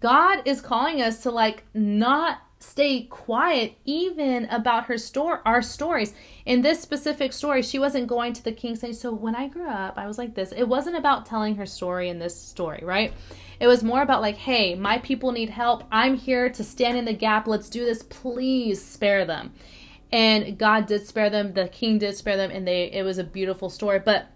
God 0.00 0.42
is 0.44 0.60
calling 0.60 1.02
us 1.02 1.22
to 1.22 1.30
like 1.30 1.64
not 1.74 2.38
stay 2.60 3.04
quiet 3.04 3.74
even 3.84 4.44
about 4.46 4.86
her 4.86 4.98
store 4.98 5.42
our 5.44 5.62
stories. 5.62 6.12
In 6.44 6.62
this 6.62 6.80
specific 6.80 7.32
story 7.32 7.62
she 7.62 7.78
wasn't 7.78 8.08
going 8.08 8.32
to 8.32 8.42
the 8.42 8.52
king 8.52 8.74
saying 8.74 8.94
so 8.94 9.12
when 9.12 9.36
i 9.36 9.48
grew 9.48 9.68
up 9.68 9.98
i 9.98 10.06
was 10.06 10.18
like 10.18 10.34
this. 10.34 10.52
It 10.52 10.64
wasn't 10.64 10.96
about 10.96 11.26
telling 11.26 11.56
her 11.56 11.66
story 11.66 12.08
in 12.08 12.18
this 12.18 12.40
story 12.40 12.82
right 12.84 13.12
it 13.60 13.66
was 13.66 13.82
more 13.82 14.02
about 14.02 14.22
like 14.22 14.36
hey 14.36 14.74
my 14.74 14.98
people 14.98 15.32
need 15.32 15.50
help. 15.50 15.84
I'm 15.90 16.16
here 16.16 16.48
to 16.50 16.64
stand 16.64 16.96
in 16.96 17.04
the 17.04 17.12
gap. 17.12 17.46
Let's 17.46 17.68
do 17.68 17.84
this. 17.84 18.02
Please 18.02 18.84
spare 18.84 19.24
them. 19.24 19.52
And 20.10 20.58
god 20.58 20.86
did 20.86 21.06
spare 21.06 21.30
them. 21.30 21.54
The 21.54 21.68
king 21.68 21.98
did 21.98 22.16
spare 22.16 22.36
them 22.36 22.50
and 22.50 22.66
they 22.66 22.84
it 22.92 23.02
was 23.02 23.18
a 23.18 23.24
beautiful 23.24 23.70
story. 23.70 23.98
But 23.98 24.28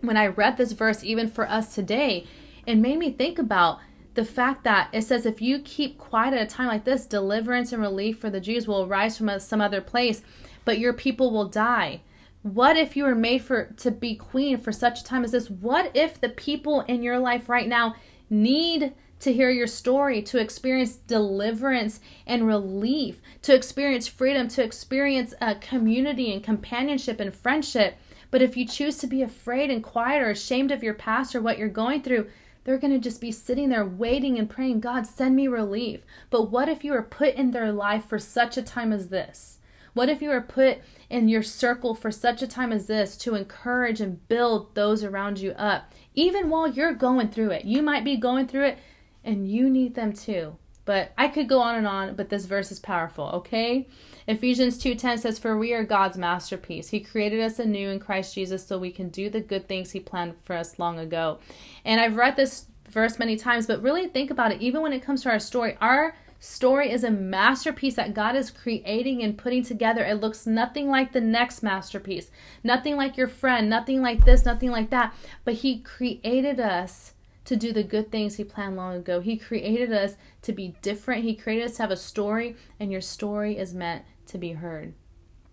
when 0.00 0.16
I 0.16 0.28
read 0.28 0.56
this 0.56 0.72
verse, 0.72 1.04
even 1.04 1.28
for 1.28 1.48
us 1.48 1.74
today, 1.74 2.26
it 2.66 2.76
made 2.76 2.98
me 2.98 3.10
think 3.10 3.38
about 3.38 3.80
the 4.14 4.24
fact 4.24 4.64
that 4.64 4.88
it 4.92 5.02
says, 5.02 5.24
if 5.24 5.40
you 5.40 5.60
keep 5.60 5.98
quiet 5.98 6.34
at 6.34 6.42
a 6.42 6.46
time 6.46 6.66
like 6.66 6.84
this, 6.84 7.06
deliverance 7.06 7.72
and 7.72 7.80
relief 7.80 8.18
for 8.18 8.30
the 8.30 8.40
Jews 8.40 8.66
will 8.66 8.84
arise 8.84 9.16
from 9.16 9.38
some 9.38 9.60
other 9.60 9.80
place, 9.80 10.22
but 10.64 10.78
your 10.78 10.92
people 10.92 11.30
will 11.30 11.48
die. 11.48 12.00
What 12.42 12.76
if 12.76 12.96
you 12.96 13.04
were 13.04 13.14
made 13.14 13.42
for 13.42 13.66
to 13.78 13.90
be 13.90 14.16
queen 14.16 14.58
for 14.58 14.72
such 14.72 15.00
a 15.00 15.04
time 15.04 15.24
as 15.24 15.32
this? 15.32 15.50
What 15.50 15.94
if 15.94 16.20
the 16.20 16.30
people 16.30 16.80
in 16.82 17.02
your 17.02 17.18
life 17.18 17.48
right 17.48 17.68
now 17.68 17.94
need 18.30 18.94
to 19.18 19.32
hear 19.32 19.50
your 19.50 19.66
story, 19.66 20.22
to 20.22 20.38
experience 20.38 20.96
deliverance 20.96 22.00
and 22.26 22.46
relief, 22.46 23.20
to 23.42 23.54
experience 23.54 24.06
freedom, 24.06 24.48
to 24.48 24.64
experience 24.64 25.34
a 25.40 25.50
uh, 25.50 25.54
community 25.60 26.32
and 26.32 26.42
companionship 26.42 27.20
and 27.20 27.34
friendship? 27.34 27.96
But 28.30 28.42
if 28.42 28.56
you 28.56 28.66
choose 28.66 28.96
to 28.98 29.06
be 29.06 29.22
afraid 29.22 29.70
and 29.70 29.82
quiet 29.82 30.22
or 30.22 30.30
ashamed 30.30 30.70
of 30.70 30.82
your 30.82 30.94
past 30.94 31.34
or 31.34 31.40
what 31.40 31.58
you're 31.58 31.68
going 31.68 32.02
through, 32.02 32.28
they're 32.64 32.78
going 32.78 32.92
to 32.92 32.98
just 32.98 33.20
be 33.20 33.32
sitting 33.32 33.68
there 33.68 33.84
waiting 33.84 34.38
and 34.38 34.48
praying, 34.48 34.80
God, 34.80 35.06
send 35.06 35.34
me 35.34 35.48
relief. 35.48 36.00
But 36.30 36.50
what 36.50 36.68
if 36.68 36.84
you 36.84 36.94
are 36.94 37.02
put 37.02 37.34
in 37.34 37.50
their 37.50 37.72
life 37.72 38.04
for 38.06 38.18
such 38.18 38.56
a 38.56 38.62
time 38.62 38.92
as 38.92 39.08
this? 39.08 39.58
What 39.92 40.08
if 40.08 40.22
you 40.22 40.30
are 40.30 40.40
put 40.40 40.78
in 41.08 41.28
your 41.28 41.42
circle 41.42 41.94
for 41.94 42.12
such 42.12 42.42
a 42.42 42.46
time 42.46 42.70
as 42.72 42.86
this 42.86 43.16
to 43.18 43.34
encourage 43.34 44.00
and 44.00 44.26
build 44.28 44.74
those 44.74 45.02
around 45.02 45.38
you 45.38 45.50
up? 45.52 45.92
Even 46.20 46.50
while 46.50 46.68
you're 46.68 46.92
going 46.92 47.30
through 47.30 47.52
it, 47.52 47.64
you 47.64 47.80
might 47.80 48.04
be 48.04 48.18
going 48.18 48.46
through 48.46 48.66
it 48.66 48.78
and 49.24 49.50
you 49.50 49.70
need 49.70 49.94
them 49.94 50.12
too. 50.12 50.54
But 50.84 51.12
I 51.16 51.28
could 51.28 51.48
go 51.48 51.60
on 51.60 51.76
and 51.76 51.86
on, 51.86 52.14
but 52.14 52.28
this 52.28 52.44
verse 52.44 52.70
is 52.70 52.78
powerful, 52.78 53.24
okay? 53.36 53.88
Ephesians 54.26 54.76
2:10 54.76 55.18
says 55.18 55.38
for 55.38 55.56
we 55.56 55.72
are 55.72 55.82
God's 55.82 56.18
masterpiece. 56.18 56.90
He 56.90 57.00
created 57.00 57.40
us 57.40 57.58
anew 57.58 57.88
in 57.88 58.00
Christ 58.00 58.34
Jesus 58.34 58.66
so 58.66 58.76
we 58.76 58.90
can 58.90 59.08
do 59.08 59.30
the 59.30 59.40
good 59.40 59.66
things 59.66 59.92
he 59.92 60.00
planned 60.00 60.34
for 60.44 60.54
us 60.54 60.78
long 60.78 60.98
ago. 60.98 61.38
And 61.86 61.98
I've 61.98 62.16
read 62.16 62.36
this 62.36 62.66
verse 62.90 63.18
many 63.18 63.36
times, 63.36 63.66
but 63.66 63.80
really 63.80 64.06
think 64.06 64.30
about 64.30 64.52
it 64.52 64.60
even 64.60 64.82
when 64.82 64.92
it 64.92 65.02
comes 65.02 65.22
to 65.22 65.30
our 65.30 65.38
story, 65.38 65.78
our 65.80 66.14
story 66.40 66.90
is 66.90 67.04
a 67.04 67.10
masterpiece 67.10 67.94
that 67.94 68.14
God 68.14 68.34
is 68.34 68.50
creating 68.50 69.22
and 69.22 69.38
putting 69.38 69.62
together. 69.62 70.02
It 70.02 70.20
looks 70.20 70.46
nothing 70.46 70.88
like 70.88 71.12
the 71.12 71.20
next 71.20 71.62
masterpiece, 71.62 72.30
nothing 72.64 72.96
like 72.96 73.16
your 73.16 73.28
friend, 73.28 73.68
nothing 73.70 74.00
like 74.00 74.24
this, 74.24 74.44
nothing 74.44 74.70
like 74.70 74.90
that. 74.90 75.14
But 75.44 75.54
He 75.54 75.80
created 75.80 76.58
us 76.58 77.12
to 77.44 77.56
do 77.56 77.72
the 77.72 77.84
good 77.84 78.10
things 78.10 78.36
He 78.36 78.44
planned 78.44 78.76
long 78.76 78.96
ago. 78.96 79.20
He 79.20 79.36
created 79.36 79.92
us 79.92 80.16
to 80.42 80.52
be 80.52 80.74
different. 80.82 81.24
He 81.24 81.36
created 81.36 81.66
us 81.66 81.76
to 81.76 81.82
have 81.82 81.90
a 81.90 81.96
story, 81.96 82.56
and 82.80 82.90
your 82.90 83.02
story 83.02 83.58
is 83.58 83.74
meant 83.74 84.04
to 84.26 84.38
be 84.38 84.52
heard. 84.52 84.94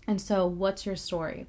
And 0.08 0.22
so, 0.22 0.48
what's 0.48 0.86
your 0.86 0.96
story? 0.96 1.48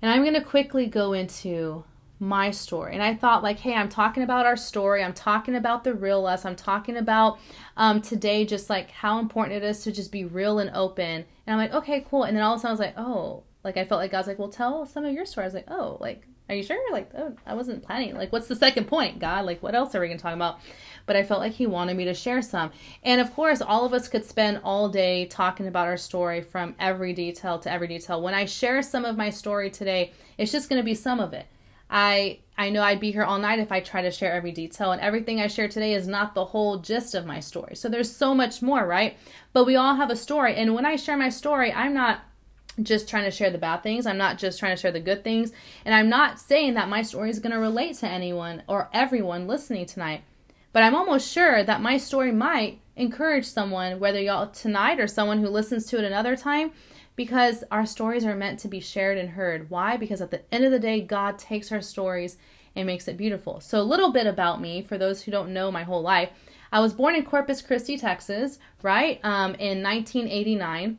And 0.00 0.10
I'm 0.10 0.22
going 0.22 0.34
to 0.34 0.40
quickly 0.40 0.86
go 0.86 1.12
into 1.12 1.84
my 2.22 2.52
story. 2.52 2.94
And 2.94 3.02
I 3.02 3.14
thought, 3.14 3.42
like, 3.42 3.58
hey, 3.58 3.74
I'm 3.74 3.88
talking 3.88 4.22
about 4.22 4.46
our 4.46 4.56
story. 4.56 5.02
I'm 5.02 5.12
talking 5.12 5.56
about 5.56 5.82
the 5.82 5.92
real 5.92 6.24
us. 6.24 6.44
I'm 6.44 6.54
talking 6.54 6.96
about 6.96 7.38
um, 7.76 8.00
today, 8.00 8.46
just 8.46 8.70
like 8.70 8.92
how 8.92 9.18
important 9.18 9.56
it 9.56 9.66
is 9.66 9.82
to 9.82 9.92
just 9.92 10.12
be 10.12 10.24
real 10.24 10.60
and 10.60 10.70
open. 10.72 11.04
And 11.04 11.26
I'm 11.48 11.58
like, 11.58 11.74
okay, 11.74 12.06
cool. 12.08 12.22
And 12.22 12.36
then 12.36 12.44
all 12.44 12.54
of 12.54 12.58
a 12.58 12.62
sudden, 12.62 12.70
I 12.70 12.72
was 12.72 12.80
like, 12.80 12.94
oh, 12.96 13.42
like 13.64 13.76
I 13.76 13.84
felt 13.84 14.00
like 14.00 14.12
God's 14.12 14.28
like, 14.28 14.38
well, 14.38 14.48
tell 14.48 14.86
some 14.86 15.04
of 15.04 15.12
your 15.12 15.26
story. 15.26 15.44
I 15.44 15.48
was 15.48 15.54
like, 15.54 15.68
oh, 15.68 15.98
like 16.00 16.24
are 16.48 16.54
you 16.54 16.62
sure? 16.62 16.92
Like, 16.92 17.10
oh, 17.16 17.34
I 17.46 17.54
wasn't 17.54 17.82
planning. 17.82 18.14
Like, 18.14 18.30
what's 18.30 18.48
the 18.48 18.56
second 18.56 18.86
point, 18.86 19.18
God? 19.18 19.46
Like, 19.46 19.62
what 19.62 19.74
else 19.74 19.94
are 19.94 20.00
we 20.00 20.08
to 20.08 20.18
talk 20.18 20.34
about? 20.34 20.58
But 21.06 21.16
I 21.16 21.22
felt 21.22 21.40
like 21.40 21.52
He 21.52 21.66
wanted 21.66 21.96
me 21.96 22.04
to 22.04 22.14
share 22.14 22.42
some. 22.42 22.72
And 23.02 23.20
of 23.20 23.32
course, 23.34 23.62
all 23.62 23.86
of 23.86 23.94
us 23.94 24.06
could 24.08 24.24
spend 24.24 24.60
all 24.62 24.88
day 24.88 25.26
talking 25.26 25.66
about 25.66 25.86
our 25.86 25.96
story 25.96 26.42
from 26.42 26.74
every 26.78 27.14
detail 27.14 27.58
to 27.60 27.72
every 27.72 27.88
detail. 27.88 28.20
When 28.20 28.34
I 28.34 28.44
share 28.44 28.82
some 28.82 29.04
of 29.04 29.16
my 29.16 29.30
story 29.30 29.70
today, 29.70 30.12
it's 30.36 30.52
just 30.52 30.68
to 30.68 30.82
be 30.82 30.94
some 30.94 31.20
of 31.20 31.32
it. 31.32 31.46
I 31.92 32.38
I 32.56 32.70
know 32.70 32.82
I'd 32.82 33.00
be 33.00 33.12
here 33.12 33.22
all 33.22 33.38
night 33.38 33.58
if 33.58 33.70
I 33.70 33.80
try 33.80 34.02
to 34.02 34.10
share 34.10 34.32
every 34.32 34.52
detail, 34.52 34.92
and 34.92 35.00
everything 35.00 35.40
I 35.40 35.46
share 35.46 35.68
today 35.68 35.94
is 35.94 36.08
not 36.08 36.34
the 36.34 36.44
whole 36.44 36.78
gist 36.78 37.14
of 37.14 37.26
my 37.26 37.40
story. 37.40 37.76
So 37.76 37.88
there's 37.88 38.14
so 38.14 38.34
much 38.34 38.62
more, 38.62 38.86
right? 38.86 39.16
But 39.52 39.64
we 39.64 39.76
all 39.76 39.94
have 39.94 40.10
a 40.10 40.16
story, 40.16 40.56
and 40.56 40.74
when 40.74 40.86
I 40.86 40.96
share 40.96 41.16
my 41.16 41.28
story, 41.28 41.72
I'm 41.72 41.94
not 41.94 42.20
just 42.82 43.08
trying 43.08 43.24
to 43.24 43.30
share 43.30 43.50
the 43.50 43.58
bad 43.58 43.82
things. 43.82 44.06
I'm 44.06 44.16
not 44.16 44.38
just 44.38 44.58
trying 44.58 44.74
to 44.74 44.80
share 44.80 44.92
the 44.92 45.00
good 45.00 45.22
things. 45.22 45.52
And 45.84 45.94
I'm 45.94 46.08
not 46.08 46.40
saying 46.40 46.74
that 46.74 46.88
my 46.88 47.02
story 47.02 47.28
is 47.28 47.38
going 47.38 47.52
to 47.52 47.58
relate 47.58 47.96
to 47.98 48.08
anyone 48.08 48.62
or 48.66 48.88
everyone 48.94 49.46
listening 49.46 49.84
tonight. 49.84 50.22
But 50.72 50.82
I'm 50.82 50.94
almost 50.94 51.30
sure 51.30 51.62
that 51.62 51.82
my 51.82 51.98
story 51.98 52.32
might 52.32 52.80
encourage 52.96 53.44
someone, 53.44 54.00
whether 54.00 54.20
y'all 54.20 54.48
tonight 54.48 55.00
or 55.00 55.06
someone 55.06 55.38
who 55.38 55.48
listens 55.48 55.84
to 55.86 55.98
it 55.98 56.04
another 56.04 56.34
time, 56.34 56.72
because 57.16 57.64
our 57.70 57.86
stories 57.86 58.24
are 58.24 58.34
meant 58.34 58.58
to 58.60 58.68
be 58.68 58.80
shared 58.80 59.18
and 59.18 59.30
heard. 59.30 59.70
Why? 59.70 59.96
Because 59.96 60.20
at 60.20 60.30
the 60.30 60.42
end 60.52 60.64
of 60.64 60.72
the 60.72 60.78
day, 60.78 61.00
God 61.00 61.38
takes 61.38 61.70
our 61.70 61.82
stories 61.82 62.36
and 62.74 62.86
makes 62.86 63.08
it 63.08 63.16
beautiful. 63.16 63.60
So, 63.60 63.80
a 63.80 63.82
little 63.82 64.12
bit 64.12 64.26
about 64.26 64.60
me 64.60 64.82
for 64.82 64.96
those 64.96 65.22
who 65.22 65.30
don't 65.30 65.52
know 65.52 65.70
my 65.70 65.82
whole 65.82 66.02
life. 66.02 66.30
I 66.72 66.80
was 66.80 66.94
born 66.94 67.14
in 67.14 67.24
Corpus 67.24 67.60
Christi, 67.60 67.98
Texas, 67.98 68.58
right, 68.82 69.20
um, 69.22 69.54
in 69.56 69.82
1989. 69.82 70.98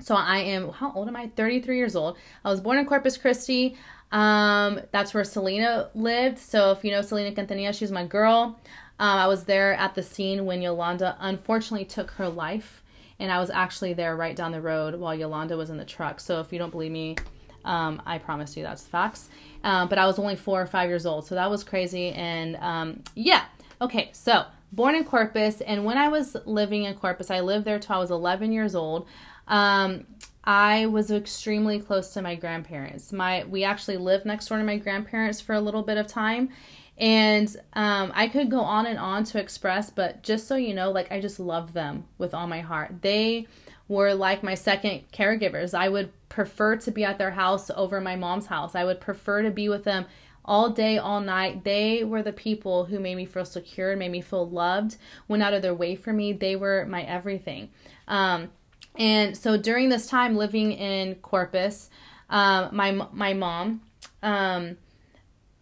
So 0.00 0.14
I 0.14 0.38
am, 0.38 0.68
how 0.70 0.92
old 0.92 1.08
am 1.08 1.16
I? 1.16 1.28
33 1.28 1.78
years 1.78 1.96
old. 1.96 2.18
I 2.44 2.50
was 2.50 2.60
born 2.60 2.76
in 2.76 2.84
Corpus 2.84 3.16
Christi. 3.16 3.76
Um, 4.12 4.80
that's 4.92 5.14
where 5.14 5.24
Selena 5.24 5.90
lived. 5.94 6.38
So 6.38 6.70
if 6.72 6.84
you 6.84 6.90
know 6.90 7.00
Selena 7.00 7.34
Quintanilla, 7.34 7.74
she's 7.74 7.90
my 7.90 8.04
girl. 8.04 8.60
Um, 8.98 9.18
I 9.18 9.26
was 9.26 9.44
there 9.44 9.74
at 9.74 9.94
the 9.94 10.02
scene 10.02 10.44
when 10.44 10.62
Yolanda 10.62 11.16
unfortunately 11.20 11.86
took 11.86 12.12
her 12.12 12.28
life, 12.28 12.82
and 13.18 13.30
I 13.32 13.38
was 13.38 13.50
actually 13.50 13.92
there 13.94 14.16
right 14.16 14.36
down 14.36 14.52
the 14.52 14.60
road 14.60 14.94
while 14.94 15.14
Yolanda 15.14 15.56
was 15.56 15.70
in 15.70 15.76
the 15.76 15.84
truck. 15.84 16.20
So 16.20 16.40
if 16.40 16.52
you 16.52 16.58
don't 16.58 16.70
believe 16.70 16.92
me, 16.92 17.16
um, 17.64 18.00
I 18.06 18.18
promise 18.18 18.56
you 18.56 18.62
that's 18.62 18.82
facts. 18.82 19.28
Um, 19.64 19.88
but 19.88 19.98
I 19.98 20.06
was 20.06 20.18
only 20.18 20.36
four 20.36 20.60
or 20.60 20.66
five 20.66 20.88
years 20.88 21.06
old, 21.06 21.26
so 21.26 21.34
that 21.34 21.50
was 21.50 21.64
crazy. 21.64 22.10
And 22.10 22.56
um, 22.56 23.02
yeah, 23.14 23.44
okay, 23.80 24.10
so 24.12 24.44
born 24.72 24.94
in 24.94 25.04
Corpus, 25.04 25.60
and 25.60 25.84
when 25.84 25.98
I 25.98 26.08
was 26.08 26.36
living 26.44 26.84
in 26.84 26.94
Corpus, 26.94 27.30
I 27.30 27.40
lived 27.40 27.64
there 27.64 27.78
till 27.78 27.96
I 27.96 27.98
was 27.98 28.10
11 28.10 28.52
years 28.52 28.74
old. 28.74 29.06
Um, 29.48 30.06
I 30.44 30.86
was 30.86 31.10
extremely 31.10 31.80
close 31.80 32.12
to 32.14 32.22
my 32.22 32.36
grandparents. 32.36 33.12
My 33.12 33.44
we 33.44 33.64
actually 33.64 33.96
lived 33.96 34.26
next 34.26 34.46
door 34.46 34.58
to 34.58 34.64
my 34.64 34.76
grandparents 34.76 35.40
for 35.40 35.54
a 35.54 35.60
little 35.60 35.82
bit 35.82 35.98
of 35.98 36.06
time, 36.06 36.50
and 36.98 37.54
um, 37.74 38.12
I 38.14 38.28
could 38.28 38.50
go 38.50 38.60
on 38.60 38.86
and 38.86 38.98
on 38.98 39.24
to 39.24 39.40
express, 39.40 39.90
but 39.90 40.22
just 40.22 40.46
so 40.46 40.56
you 40.56 40.74
know, 40.74 40.90
like 40.90 41.12
I 41.12 41.20
just 41.20 41.38
love 41.38 41.72
them 41.72 42.04
with 42.18 42.32
all 42.32 42.46
my 42.46 42.60
heart. 42.60 43.02
They 43.02 43.46
were 43.88 44.14
like 44.14 44.42
my 44.42 44.54
second 44.54 45.02
caregivers. 45.12 45.74
I 45.74 45.88
would 45.88 46.10
prefer 46.28 46.76
to 46.76 46.90
be 46.90 47.04
at 47.04 47.18
their 47.18 47.30
house 47.30 47.70
over 47.76 48.00
my 48.00 48.16
mom's 48.16 48.46
house. 48.46 48.74
I 48.74 48.84
would 48.84 49.00
prefer 49.00 49.42
to 49.42 49.50
be 49.50 49.68
with 49.68 49.84
them 49.84 50.06
all 50.44 50.70
day, 50.70 50.96
all 50.96 51.20
night. 51.20 51.64
They 51.64 52.02
were 52.02 52.22
the 52.22 52.32
people 52.32 52.86
who 52.86 52.98
made 52.98 53.16
me 53.16 53.26
feel 53.26 53.44
secure, 53.44 53.94
made 53.96 54.10
me 54.12 54.20
feel 54.22 54.48
loved, 54.48 54.96
went 55.28 55.42
out 55.42 55.54
of 55.54 55.62
their 55.62 55.74
way 55.74 55.96
for 55.96 56.12
me. 56.12 56.32
They 56.32 56.56
were 56.56 56.86
my 56.88 57.02
everything. 57.02 57.70
Um, 58.08 58.50
and 58.98 59.36
so 59.36 59.58
during 59.58 59.90
this 59.90 60.06
time 60.06 60.36
living 60.36 60.72
in 60.72 61.16
Corpus, 61.16 61.90
um, 62.30 62.74
my 62.74 62.90
my 63.12 63.34
mom 63.34 63.82
um, 64.22 64.76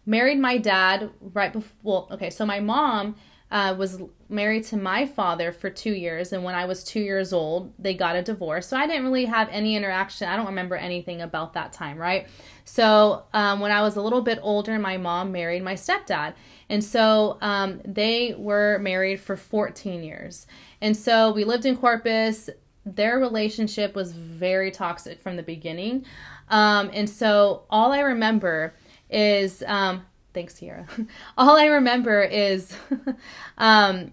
married 0.06 0.38
my 0.38 0.58
dad 0.58 1.10
right 1.20 1.52
before. 1.52 1.76
Well, 1.82 2.08
okay, 2.12 2.30
so 2.30 2.44
my 2.44 2.60
mom 2.60 3.16
uh, 3.50 3.74
was 3.78 4.00
married 4.28 4.64
to 4.64 4.76
my 4.76 5.06
father 5.06 5.52
for 5.52 5.70
two 5.70 5.92
years, 5.92 6.32
and 6.32 6.42
when 6.42 6.54
I 6.54 6.64
was 6.64 6.82
two 6.82 7.00
years 7.00 7.32
old, 7.32 7.72
they 7.78 7.94
got 7.94 8.16
a 8.16 8.22
divorce. 8.22 8.66
So 8.66 8.76
I 8.76 8.86
didn't 8.86 9.04
really 9.04 9.26
have 9.26 9.48
any 9.50 9.76
interaction. 9.76 10.28
I 10.28 10.36
don't 10.36 10.46
remember 10.46 10.74
anything 10.74 11.22
about 11.22 11.52
that 11.52 11.72
time, 11.72 11.96
right? 11.96 12.26
So 12.64 13.24
um, 13.32 13.60
when 13.60 13.70
I 13.70 13.82
was 13.82 13.96
a 13.96 14.02
little 14.02 14.22
bit 14.22 14.38
older, 14.42 14.78
my 14.78 14.96
mom 14.96 15.30
married 15.30 15.62
my 15.62 15.74
stepdad, 15.74 16.34
and 16.68 16.82
so 16.82 17.38
um, 17.42 17.80
they 17.84 18.34
were 18.36 18.78
married 18.80 19.20
for 19.20 19.36
14 19.36 20.02
years. 20.02 20.46
And 20.80 20.96
so 20.96 21.32
we 21.32 21.44
lived 21.44 21.64
in 21.64 21.76
Corpus. 21.76 22.50
Their 22.84 23.18
relationship 23.18 23.94
was 23.94 24.12
very 24.12 24.70
toxic 24.70 25.22
from 25.22 25.36
the 25.36 25.42
beginning. 25.42 26.04
Um, 26.48 26.90
and 26.92 27.08
so 27.08 27.64
all 27.70 27.92
I 27.92 28.00
remember 28.00 28.74
is 29.10 29.62
um, 29.66 30.04
thanks, 30.32 30.56
Sierra. 30.56 30.86
all 31.38 31.56
I 31.56 31.66
remember 31.66 32.22
is 32.22 32.76
um, 33.58 34.12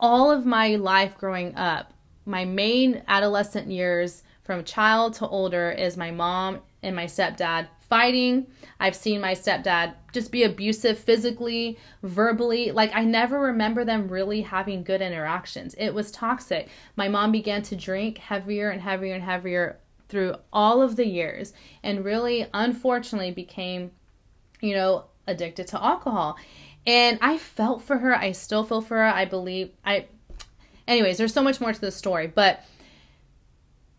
all 0.00 0.30
of 0.30 0.46
my 0.46 0.76
life 0.76 1.16
growing 1.18 1.54
up, 1.56 1.92
my 2.24 2.44
main 2.44 3.02
adolescent 3.08 3.68
years 3.68 4.22
from 4.42 4.64
child 4.64 5.14
to 5.14 5.28
older 5.28 5.70
is 5.70 5.96
my 5.96 6.10
mom 6.10 6.60
and 6.82 6.96
my 6.96 7.04
stepdad 7.04 7.68
fighting. 7.88 8.46
I've 8.80 8.96
seen 8.96 9.20
my 9.20 9.34
stepdad 9.34 9.94
just 10.12 10.32
be 10.32 10.44
abusive 10.44 10.98
physically, 10.98 11.78
verbally. 12.02 12.72
Like, 12.72 12.90
I 12.94 13.04
never 13.04 13.38
remember 13.38 13.84
them 13.84 14.08
really 14.08 14.40
having 14.40 14.82
good 14.82 15.02
interactions. 15.02 15.74
It 15.74 15.90
was 15.90 16.10
toxic. 16.10 16.68
My 16.96 17.08
mom 17.08 17.32
began 17.32 17.62
to 17.62 17.76
drink 17.76 18.18
heavier 18.18 18.70
and 18.70 18.80
heavier 18.80 19.14
and 19.14 19.22
heavier 19.22 19.78
through 20.12 20.34
all 20.52 20.82
of 20.82 20.96
the 20.96 21.06
years 21.06 21.54
and 21.82 22.04
really 22.04 22.46
unfortunately 22.52 23.30
became 23.30 23.90
you 24.60 24.74
know 24.74 25.06
addicted 25.26 25.66
to 25.66 25.82
alcohol 25.82 26.36
and 26.86 27.18
i 27.22 27.38
felt 27.38 27.82
for 27.82 27.96
her 27.96 28.14
i 28.14 28.30
still 28.30 28.62
feel 28.62 28.82
for 28.82 28.98
her 28.98 29.04
i 29.04 29.24
believe 29.24 29.70
i 29.86 30.04
anyways 30.86 31.16
there's 31.16 31.32
so 31.32 31.42
much 31.42 31.62
more 31.62 31.72
to 31.72 31.80
the 31.80 31.90
story 31.90 32.26
but 32.26 32.62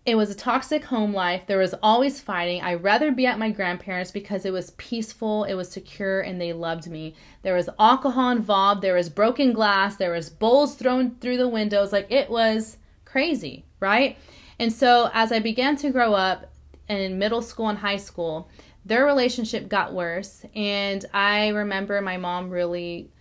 it 0.05 0.15
was 0.15 0.29
a 0.29 0.35
toxic 0.35 0.83
home 0.83 1.13
life. 1.13 1.43
There 1.47 1.59
was 1.59 1.73
always 1.81 2.19
fighting. 2.19 2.61
I'd 2.61 2.83
rather 2.83 3.09
be 3.09 3.25
at 3.25 3.39
my 3.39 3.51
grandparents 3.51 4.11
because 4.11 4.45
it 4.45 4.51
was 4.51 4.71
peaceful, 4.71 5.45
it 5.45 5.53
was 5.53 5.71
secure, 5.71 6.19
and 6.19 6.41
they 6.41 6.51
loved 6.51 6.89
me. 6.89 7.15
There 7.41 7.55
was 7.55 7.69
alcohol 7.79 8.31
involved, 8.31 8.81
there 8.81 8.95
was 8.95 9.07
broken 9.07 9.53
glass, 9.53 9.95
there 9.95 10.11
was 10.11 10.29
bowls 10.29 10.75
thrown 10.75 11.15
through 11.21 11.37
the 11.37 11.47
windows. 11.47 11.93
Like 11.93 12.11
it 12.11 12.29
was 12.29 12.79
crazy, 13.05 13.63
right? 13.79 14.17
And 14.59 14.71
so 14.71 15.09
as 15.13 15.31
I 15.31 15.39
began 15.39 15.75
to 15.77 15.89
grow 15.89 16.13
up 16.13 16.51
in 16.87 17.17
middle 17.17 17.41
school 17.41 17.69
and 17.69 17.77
high 17.77 17.97
school, 17.97 18.49
their 18.85 19.05
relationship 19.05 19.69
got 19.69 19.93
worse. 19.93 20.45
And 20.55 21.05
I 21.13 21.49
remember 21.49 22.01
my 22.01 22.17
mom 22.17 22.49
really 22.49 23.11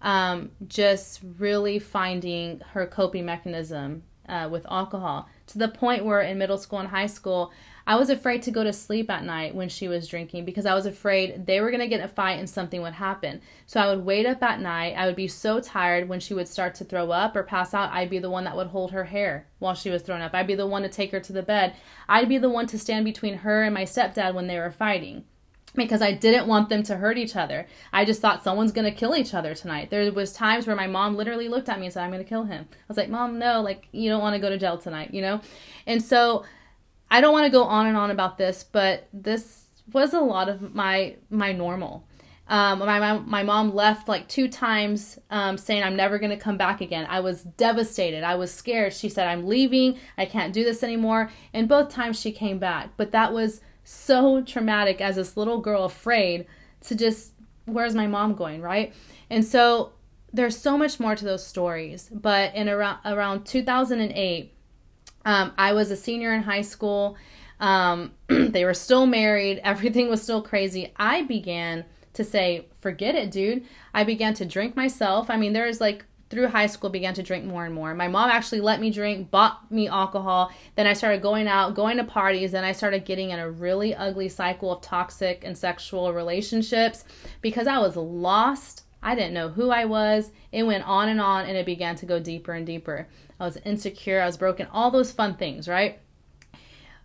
um, 0.00 0.50
just 0.66 1.20
really 1.38 1.78
finding 1.78 2.60
her 2.72 2.86
coping 2.86 3.24
mechanism 3.24 4.02
uh, 4.32 4.48
with 4.48 4.66
alcohol 4.70 5.28
to 5.46 5.58
the 5.58 5.68
point 5.68 6.04
where 6.04 6.22
in 6.22 6.38
middle 6.38 6.56
school 6.56 6.78
and 6.78 6.88
high 6.88 7.06
school, 7.06 7.52
I 7.86 7.96
was 7.96 8.10
afraid 8.10 8.42
to 8.42 8.50
go 8.50 8.64
to 8.64 8.72
sleep 8.72 9.10
at 9.10 9.24
night 9.24 9.54
when 9.54 9.68
she 9.68 9.88
was 9.88 10.08
drinking 10.08 10.44
because 10.44 10.66
I 10.66 10.74
was 10.74 10.86
afraid 10.86 11.46
they 11.46 11.60
were 11.60 11.70
going 11.70 11.80
to 11.80 11.88
get 11.88 12.02
a 12.02 12.08
fight 12.08 12.38
and 12.38 12.48
something 12.48 12.80
would 12.80 12.94
happen. 12.94 13.42
So 13.66 13.80
I 13.80 13.88
would 13.88 14.04
wait 14.04 14.24
up 14.24 14.42
at 14.42 14.60
night. 14.60 14.94
I 14.96 15.06
would 15.06 15.16
be 15.16 15.28
so 15.28 15.60
tired 15.60 16.08
when 16.08 16.20
she 16.20 16.32
would 16.32 16.48
start 16.48 16.74
to 16.76 16.84
throw 16.84 17.10
up 17.10 17.36
or 17.36 17.42
pass 17.42 17.74
out. 17.74 17.92
I'd 17.92 18.08
be 18.08 18.20
the 18.20 18.30
one 18.30 18.44
that 18.44 18.56
would 18.56 18.68
hold 18.68 18.92
her 18.92 19.04
hair 19.04 19.48
while 19.58 19.74
she 19.74 19.90
was 19.90 20.02
throwing 20.02 20.22
up. 20.22 20.32
I'd 20.32 20.46
be 20.46 20.54
the 20.54 20.66
one 20.66 20.82
to 20.82 20.88
take 20.88 21.10
her 21.10 21.20
to 21.20 21.32
the 21.32 21.42
bed. 21.42 21.74
I'd 22.08 22.28
be 22.28 22.38
the 22.38 22.48
one 22.48 22.66
to 22.68 22.78
stand 22.78 23.04
between 23.04 23.38
her 23.38 23.62
and 23.62 23.74
my 23.74 23.84
stepdad 23.84 24.34
when 24.34 24.46
they 24.46 24.58
were 24.58 24.70
fighting 24.70 25.24
because 25.74 26.02
I 26.02 26.12
didn't 26.12 26.46
want 26.46 26.68
them 26.68 26.82
to 26.84 26.96
hurt 26.96 27.16
each 27.16 27.36
other. 27.36 27.66
I 27.92 28.04
just 28.04 28.20
thought 28.20 28.44
someone's 28.44 28.72
going 28.72 28.90
to 28.90 28.96
kill 28.96 29.16
each 29.16 29.34
other 29.34 29.54
tonight. 29.54 29.90
There 29.90 30.12
was 30.12 30.32
times 30.32 30.66
where 30.66 30.76
my 30.76 30.86
mom 30.86 31.16
literally 31.16 31.48
looked 31.48 31.68
at 31.68 31.78
me 31.78 31.86
and 31.86 31.92
said, 31.92 32.02
"I'm 32.02 32.10
going 32.10 32.22
to 32.22 32.28
kill 32.28 32.44
him." 32.44 32.68
I 32.70 32.76
was 32.88 32.96
like, 32.96 33.08
"Mom, 33.08 33.38
no, 33.38 33.62
like 33.62 33.88
you 33.92 34.10
don't 34.10 34.20
want 34.20 34.34
to 34.34 34.40
go 34.40 34.50
to 34.50 34.58
jail 34.58 34.78
tonight, 34.78 35.14
you 35.14 35.22
know?" 35.22 35.40
And 35.86 36.02
so 36.02 36.44
I 37.10 37.20
don't 37.20 37.32
want 37.32 37.46
to 37.46 37.52
go 37.52 37.64
on 37.64 37.86
and 37.86 37.96
on 37.96 38.10
about 38.10 38.38
this, 38.38 38.64
but 38.64 39.08
this 39.12 39.66
was 39.92 40.14
a 40.14 40.20
lot 40.20 40.48
of 40.48 40.74
my 40.74 41.16
my 41.30 41.52
normal. 41.52 42.06
Um, 42.48 42.80
my, 42.80 43.18
my, 43.18 43.44
mom 43.44 43.72
left 43.72 44.08
like 44.08 44.28
two 44.28 44.48
times 44.48 45.18
um, 45.30 45.56
saying 45.56 45.84
i'm 45.84 45.94
never 45.94 46.18
going 46.18 46.32
to 46.32 46.36
come 46.36 46.58
back 46.58 46.80
again 46.80 47.06
i 47.08 47.20
was 47.20 47.44
devastated 47.44 48.24
i 48.24 48.34
was 48.34 48.52
scared 48.52 48.92
she 48.92 49.08
said 49.08 49.28
i'm 49.28 49.46
leaving 49.46 49.96
i 50.18 50.26
can't 50.26 50.52
do 50.52 50.64
this 50.64 50.82
anymore 50.82 51.30
and 51.54 51.68
both 51.68 51.88
times 51.88 52.20
she 52.20 52.32
came 52.32 52.58
back 52.58 52.90
but 52.96 53.12
that 53.12 53.32
was 53.32 53.60
so 53.92 54.42
traumatic 54.42 55.00
as 55.00 55.16
this 55.16 55.36
little 55.36 55.60
girl 55.60 55.84
afraid 55.84 56.46
to 56.80 56.94
just 56.94 57.32
where's 57.66 57.94
my 57.94 58.06
mom 58.06 58.34
going 58.34 58.60
right? 58.60 58.92
And 59.30 59.44
so 59.44 59.92
there's 60.32 60.56
so 60.56 60.78
much 60.78 60.98
more 60.98 61.14
to 61.14 61.24
those 61.24 61.46
stories 61.46 62.08
but 62.12 62.54
in 62.54 62.68
around 62.68 62.98
around 63.04 63.44
2008 63.44 64.54
um, 65.26 65.52
i 65.58 65.74
was 65.74 65.90
a 65.90 65.96
senior 65.96 66.32
in 66.32 66.42
high 66.42 66.62
school 66.62 67.18
um, 67.62 68.10
they 68.28 68.64
were 68.64 68.74
still 68.74 69.06
married 69.06 69.60
everything 69.64 70.10
was 70.10 70.20
still 70.22 70.42
crazy. 70.42 70.92
I 70.96 71.22
began 71.22 71.86
to 72.14 72.24
say 72.24 72.66
forget 72.80 73.14
it 73.14 73.30
dude. 73.30 73.64
I 73.94 74.04
began 74.04 74.34
to 74.34 74.44
drink 74.44 74.76
myself. 74.76 75.30
I 75.30 75.38
mean 75.38 75.54
there's 75.54 75.80
like 75.80 76.04
through 76.32 76.48
high 76.48 76.66
school 76.66 76.88
began 76.88 77.12
to 77.12 77.22
drink 77.22 77.44
more 77.44 77.66
and 77.66 77.74
more. 77.74 77.94
My 77.94 78.08
mom 78.08 78.30
actually 78.30 78.62
let 78.62 78.80
me 78.80 78.90
drink, 78.90 79.30
bought 79.30 79.70
me 79.70 79.86
alcohol. 79.86 80.50
Then 80.76 80.86
I 80.86 80.94
started 80.94 81.20
going 81.20 81.46
out, 81.46 81.74
going 81.74 81.98
to 81.98 82.04
parties, 82.04 82.54
and 82.54 82.64
I 82.64 82.72
started 82.72 83.04
getting 83.04 83.30
in 83.30 83.38
a 83.38 83.50
really 83.50 83.94
ugly 83.94 84.30
cycle 84.30 84.72
of 84.72 84.80
toxic 84.80 85.44
and 85.44 85.56
sexual 85.56 86.10
relationships 86.14 87.04
because 87.42 87.66
I 87.66 87.78
was 87.80 87.96
lost. 87.96 88.84
I 89.02 89.14
didn't 89.14 89.34
know 89.34 89.50
who 89.50 89.68
I 89.68 89.84
was. 89.84 90.30
It 90.52 90.62
went 90.62 90.84
on 90.84 91.10
and 91.10 91.20
on 91.20 91.44
and 91.44 91.54
it 91.54 91.66
began 91.66 91.96
to 91.96 92.06
go 92.06 92.18
deeper 92.18 92.54
and 92.54 92.64
deeper. 92.64 93.08
I 93.38 93.44
was 93.44 93.58
insecure, 93.58 94.22
I 94.22 94.26
was 94.26 94.38
broken, 94.38 94.68
all 94.72 94.90
those 94.90 95.12
fun 95.12 95.36
things, 95.36 95.68
right? 95.68 95.98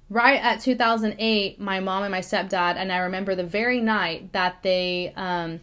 Right 0.10 0.42
at 0.42 0.62
2008, 0.62 1.60
my 1.60 1.82
mom 1.82 2.04
and 2.04 2.12
my 2.12 2.22
stepdad, 2.22 2.78
and 2.78 2.94
I 2.94 3.00
remember 3.00 3.36
the 3.36 3.44
very 3.44 3.82
night 3.82 4.32
that 4.32 4.64
they, 4.64 5.12
um, 5.18 5.60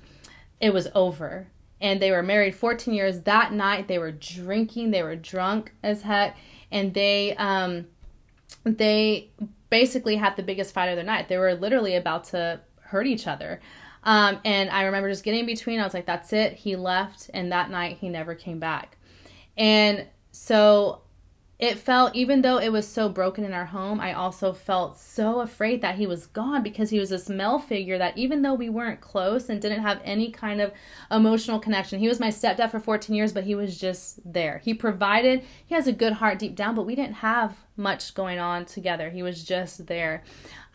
it 0.61 0.75
was 0.75 0.87
over 0.95 1.47
and 1.81 2.01
they 2.01 2.11
were 2.11 2.23
married 2.23 2.55
14 2.55 2.95
years. 2.95 3.21
That 3.23 3.53
night 3.53 3.89
they 3.89 3.99
were 3.99 4.13
drinking, 4.13 4.91
they 4.91 5.03
were 5.03 5.17
drunk 5.17 5.73
as 5.83 6.03
heck, 6.03 6.37
and 6.71 6.95
they 6.95 7.35
um 7.37 7.87
they 8.65 9.31
basically 9.71 10.17
had 10.17 10.37
the 10.37 10.43
biggest 10.43 10.73
fight 10.73 10.89
of 10.89 10.97
the 10.97 11.03
night. 11.03 11.29
They 11.29 11.39
were 11.39 11.55
literally 11.55 11.97
about 11.97 12.25
to 12.25 12.61
hurt 12.81 13.07
each 13.07 13.27
other. 13.27 13.61
Um, 14.05 14.39
and 14.45 14.71
I 14.71 14.85
remember 14.85 15.09
just 15.09 15.25
getting 15.25 15.41
in 15.41 15.47
between. 15.47 15.81
I 15.81 15.85
was 15.85 15.95
like, 15.95 16.07
that's 16.07 16.33
it. 16.33 16.53
He 16.53 16.77
left. 16.77 17.31
And 17.33 17.51
that 17.53 17.71
night, 17.71 17.99
he 17.99 18.09
never 18.09 18.35
came 18.35 18.59
back. 18.59 18.99
And 19.57 20.07
so 20.31 21.01
it 21.65 21.79
felt 21.79 22.15
even 22.15 22.43
though 22.43 22.59
it 22.59 22.71
was 22.71 22.87
so 22.87 23.09
broken 23.09 23.45
in 23.45 23.53
our 23.53 23.67
home 23.67 24.01
i 24.01 24.13
also 24.13 24.53
felt 24.53 24.99
so 24.99 25.41
afraid 25.41 25.81
that 25.81 25.97
he 25.97 26.07
was 26.07 26.27
gone 26.27 26.63
because 26.63 26.91
he 26.91 26.99
was 26.99 27.11
this 27.11 27.29
male 27.29 27.59
figure 27.59 27.99
that 27.99 28.17
even 28.17 28.43
though 28.43 28.55
we 28.55 28.69
weren't 28.69 29.01
close 29.01 29.49
and 29.49 29.61
didn't 29.61 29.83
have 29.83 30.01
any 30.05 30.31
kind 30.31 30.61
of 30.61 30.73
emotional 31.11 31.59
connection 31.59 32.01
he 32.01 32.09
was 32.09 32.21
my 32.21 32.29
stepdad 32.29 32.71
for 32.71 32.81
14 32.81 33.15
years 33.15 33.33
but 33.33 33.45
he 33.45 33.55
was 33.55 33.79
just 33.79 34.21
there. 34.25 34.61
He 34.65 34.73
provided 34.73 35.45
he 35.67 35.75
has 35.75 35.87
a 35.87 35.93
good 35.93 36.15
heart 36.15 36.39
deep 36.39 36.55
down 36.55 36.75
but 36.75 36.87
we 36.87 36.95
didn't 36.95 37.15
have 37.15 37.57
much 37.77 38.15
going 38.15 38.39
on 38.39 38.65
together. 38.65 39.11
He 39.11 39.23
was 39.23 39.45
just 39.45 39.87
there. 39.87 40.23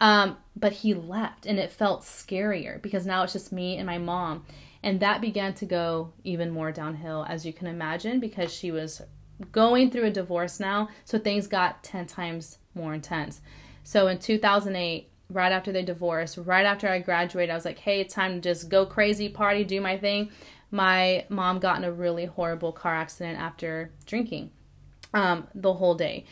Um, 0.01 0.37
but 0.55 0.73
he 0.73 0.93
left 0.93 1.45
and 1.45 1.57
it 1.57 1.71
felt 1.71 2.01
scarier 2.01 2.81
because 2.81 3.05
now 3.05 3.23
it's 3.23 3.33
just 3.33 3.51
me 3.51 3.77
and 3.77 3.85
my 3.85 3.97
mom. 3.97 4.45
And 4.83 4.99
that 5.01 5.21
began 5.21 5.53
to 5.55 5.65
go 5.65 6.13
even 6.23 6.51
more 6.51 6.71
downhill 6.71 7.25
as 7.27 7.45
you 7.45 7.53
can 7.53 7.67
imagine 7.67 8.19
because 8.19 8.53
she 8.53 8.71
was 8.71 9.01
going 9.51 9.89
through 9.89 10.05
a 10.05 10.11
divorce 10.11 10.59
now, 10.59 10.89
so 11.05 11.17
things 11.17 11.47
got 11.47 11.83
10 11.83 12.07
times 12.07 12.57
more 12.75 12.93
intense. 12.93 13.41
So 13.83 14.07
in 14.07 14.19
2008, 14.19 15.09
right 15.29 15.51
after 15.51 15.71
they 15.71 15.83
divorced, 15.83 16.37
right 16.37 16.65
after 16.65 16.87
I 16.87 16.99
graduated, 16.99 17.51
I 17.51 17.55
was 17.55 17.65
like, 17.65 17.79
hey, 17.79 18.01
it's 18.01 18.13
time 18.13 18.35
to 18.35 18.41
just 18.41 18.69
go 18.69 18.85
crazy, 18.85 19.29
party, 19.29 19.63
do 19.63 19.81
my 19.81 19.97
thing. 19.97 20.31
My 20.71 21.25
mom 21.29 21.59
got 21.59 21.77
in 21.77 21.83
a 21.83 21.91
really 21.91 22.25
horrible 22.25 22.71
car 22.71 22.95
accident 22.95 23.39
after 23.39 23.91
drinking 24.05 24.51
um, 25.13 25.47
the 25.55 25.73
whole 25.73 25.95
day. 25.95 26.25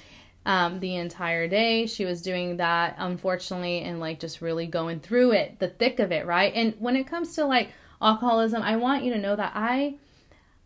Um, 0.46 0.80
the 0.80 0.96
entire 0.96 1.50
day. 1.50 1.88
She 1.88 2.06
was 2.06 2.22
doing 2.22 2.56
that, 2.56 2.96
unfortunately, 3.00 3.82
and 3.82 4.00
like 4.00 4.22
just 4.22 4.40
really 4.40 4.66
going 4.66 5.02
through 5.02 5.32
it, 5.34 5.60
the 5.60 5.68
thick 5.68 6.00
of 6.00 6.14
it, 6.14 6.26
right? 6.26 6.54
And 6.56 6.74
when 6.80 6.96
it 6.96 7.06
comes 7.06 7.36
to 7.36 7.44
like 7.44 7.72
alcoholism, 8.02 8.62
I 8.62 8.78
want 8.78 9.04
you 9.04 9.12
to 9.12 9.20
know 9.20 9.36
that 9.36 9.52
I 9.56 9.98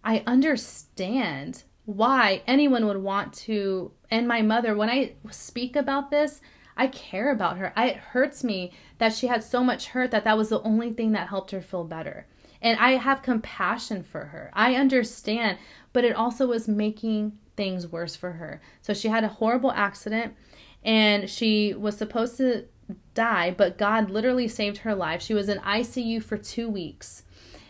I 0.03 0.23
understand 0.27 1.63
why 1.85 2.41
anyone 2.47 2.85
would 2.85 2.97
want 2.97 3.33
to 3.33 3.91
and 4.09 4.27
my 4.27 4.41
mother 4.41 4.75
when 4.75 4.89
i 4.89 5.13
speak 5.31 5.75
about 5.75 6.11
this 6.11 6.41
i 6.77 6.87
care 6.87 7.31
about 7.31 7.57
her. 7.57 7.73
I, 7.75 7.89
it 7.89 7.97
hurts 7.97 8.43
me 8.43 8.71
that 8.97 9.13
she 9.13 9.27
had 9.27 9.43
so 9.43 9.63
much 9.63 9.87
hurt 9.87 10.11
that 10.11 10.23
that 10.23 10.37
was 10.37 10.49
the 10.49 10.61
only 10.61 10.91
thing 10.91 11.11
that 11.11 11.27
helped 11.27 11.51
her 11.51 11.61
feel 11.61 11.83
better. 11.83 12.27
And 12.61 12.79
i 12.79 12.91
have 12.91 13.21
compassion 13.21 14.03
for 14.03 14.25
her. 14.25 14.51
I 14.53 14.75
understand 14.75 15.57
but 15.93 16.05
it 16.05 16.15
also 16.15 16.47
was 16.47 16.67
making 16.67 17.33
things 17.57 17.87
worse 17.87 18.15
for 18.15 18.33
her. 18.33 18.61
So 18.81 18.93
she 18.93 19.09
had 19.09 19.23
a 19.23 19.27
horrible 19.39 19.71
accident 19.71 20.35
and 20.83 21.29
she 21.29 21.73
was 21.73 21.97
supposed 21.97 22.37
to 22.37 22.65
die 23.13 23.51
but 23.51 23.77
god 23.77 24.09
literally 24.09 24.47
saved 24.47 24.77
her 24.79 24.95
life. 24.95 25.21
She 25.21 25.33
was 25.33 25.49
in 25.49 25.57
icu 25.59 26.23
for 26.23 26.37
two 26.37 26.69
weeks 26.69 27.23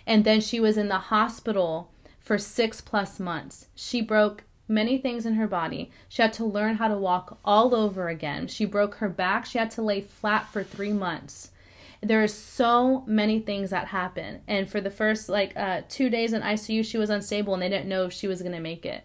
and 0.06 0.24
then 0.24 0.41
she 0.41 0.60
was 0.60 0.78
in 0.78 0.88
the 0.88 0.97
hospital 0.97 1.90
for 2.32 2.38
six 2.38 2.80
plus 2.80 3.20
months. 3.20 3.67
She 3.76 4.00
broke 4.00 4.46
many 4.65 4.98
things 4.98 5.26
in 5.26 5.34
her 5.34 5.48
body. 5.48 5.91
She 6.08 6.22
had 6.22 6.32
to 6.36 6.46
learn 6.46 6.78
how 6.78 6.88
to 6.88 6.98
walk 6.98 7.38
all 7.44 7.76
over 7.76 8.08
again. 8.08 8.48
She 8.48 8.63
broke 8.63 8.96
her 8.96 9.10
back. 9.10 9.46
She 9.46 9.58
had 9.58 9.70
to 9.72 9.82
lay 9.82 10.00
flat 10.00 10.48
for 10.48 10.63
three 10.63 10.94
months. 10.94 11.52
There 12.00 12.24
are 12.24 12.30
so 12.30 13.04
many 13.06 13.41
things 13.41 13.72
that 13.72 13.88
happen. 13.88 14.39
And 14.48 14.70
for 14.70 14.80
the 14.80 14.89
first 14.89 15.28
like 15.28 15.58
uh, 15.58 15.82
two 15.89 16.10
days 16.10 16.32
in 16.32 16.41
ICU, 16.41 16.86
she 16.86 16.98
was 16.98 17.10
unstable 17.10 17.54
and 17.54 17.62
they 17.62 17.67
didn't 17.67 17.89
know 17.89 18.06
if 18.06 18.13
she 18.13 18.28
was 18.28 18.41
going 18.41 18.54
to 18.54 18.62
make 18.62 18.86
it. 18.86 19.04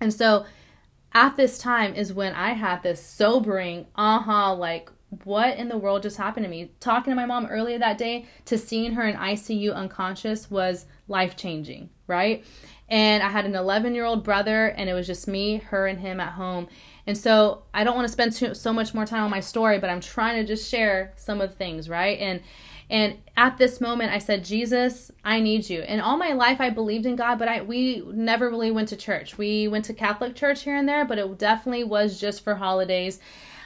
And 0.00 0.10
so 0.10 0.46
at 1.12 1.36
this 1.36 1.58
time 1.58 1.94
is 1.94 2.14
when 2.14 2.32
I 2.32 2.54
had 2.54 2.82
this 2.82 3.04
sobering, 3.04 3.88
aha, 3.94 4.52
uh-huh, 4.52 4.54
like, 4.54 4.88
what 5.24 5.58
in 5.58 5.68
the 5.68 5.76
world 5.76 6.02
just 6.02 6.16
happened 6.16 6.44
to 6.44 6.50
me? 6.50 6.70
Talking 6.80 7.10
to 7.10 7.14
my 7.14 7.26
mom 7.26 7.44
earlier 7.44 7.78
that 7.78 7.98
day 7.98 8.24
to 8.46 8.56
seeing 8.56 8.92
her 8.92 9.06
in 9.06 9.16
ICU 9.16 9.74
unconscious 9.74 10.50
was 10.50 10.86
life 11.08 11.36
changing 11.36 11.90
right? 12.06 12.44
And 12.88 13.22
I 13.22 13.28
had 13.28 13.46
an 13.46 13.54
11 13.54 13.94
year 13.94 14.04
old 14.04 14.24
brother, 14.24 14.66
and 14.66 14.88
it 14.88 14.94
was 14.94 15.06
just 15.06 15.26
me, 15.26 15.56
her, 15.56 15.86
and 15.86 15.98
him 15.98 16.20
at 16.20 16.32
home. 16.32 16.68
And 17.06 17.16
so 17.16 17.62
I 17.72 17.84
don't 17.84 17.96
want 17.96 18.06
to 18.06 18.12
spend 18.12 18.32
too, 18.32 18.54
so 18.54 18.72
much 18.72 18.94
more 18.94 19.06
time 19.06 19.24
on 19.24 19.30
my 19.30 19.40
story, 19.40 19.78
but 19.78 19.90
I'm 19.90 20.00
trying 20.00 20.40
to 20.40 20.46
just 20.46 20.70
share 20.70 21.12
some 21.16 21.40
of 21.40 21.50
the 21.50 21.56
things, 21.56 21.88
right? 21.88 22.18
And 22.18 22.40
and 22.90 23.16
at 23.36 23.56
this 23.56 23.80
moment, 23.80 24.12
I 24.12 24.18
said, 24.18 24.44
Jesus, 24.44 25.10
I 25.24 25.40
need 25.40 25.70
you. 25.70 25.80
And 25.80 26.02
all 26.02 26.18
my 26.18 26.34
life, 26.34 26.60
I 26.60 26.68
believed 26.68 27.06
in 27.06 27.16
God, 27.16 27.38
but 27.38 27.48
I 27.48 27.62
we 27.62 28.02
never 28.12 28.50
really 28.50 28.70
went 28.70 28.88
to 28.90 28.96
church. 28.96 29.38
We 29.38 29.68
went 29.68 29.86
to 29.86 29.94
Catholic 29.94 30.34
church 30.34 30.62
here 30.62 30.76
and 30.76 30.88
there, 30.88 31.04
but 31.04 31.18
it 31.18 31.38
definitely 31.38 31.84
was 31.84 32.20
just 32.20 32.44
for 32.44 32.54
holidays. 32.54 33.20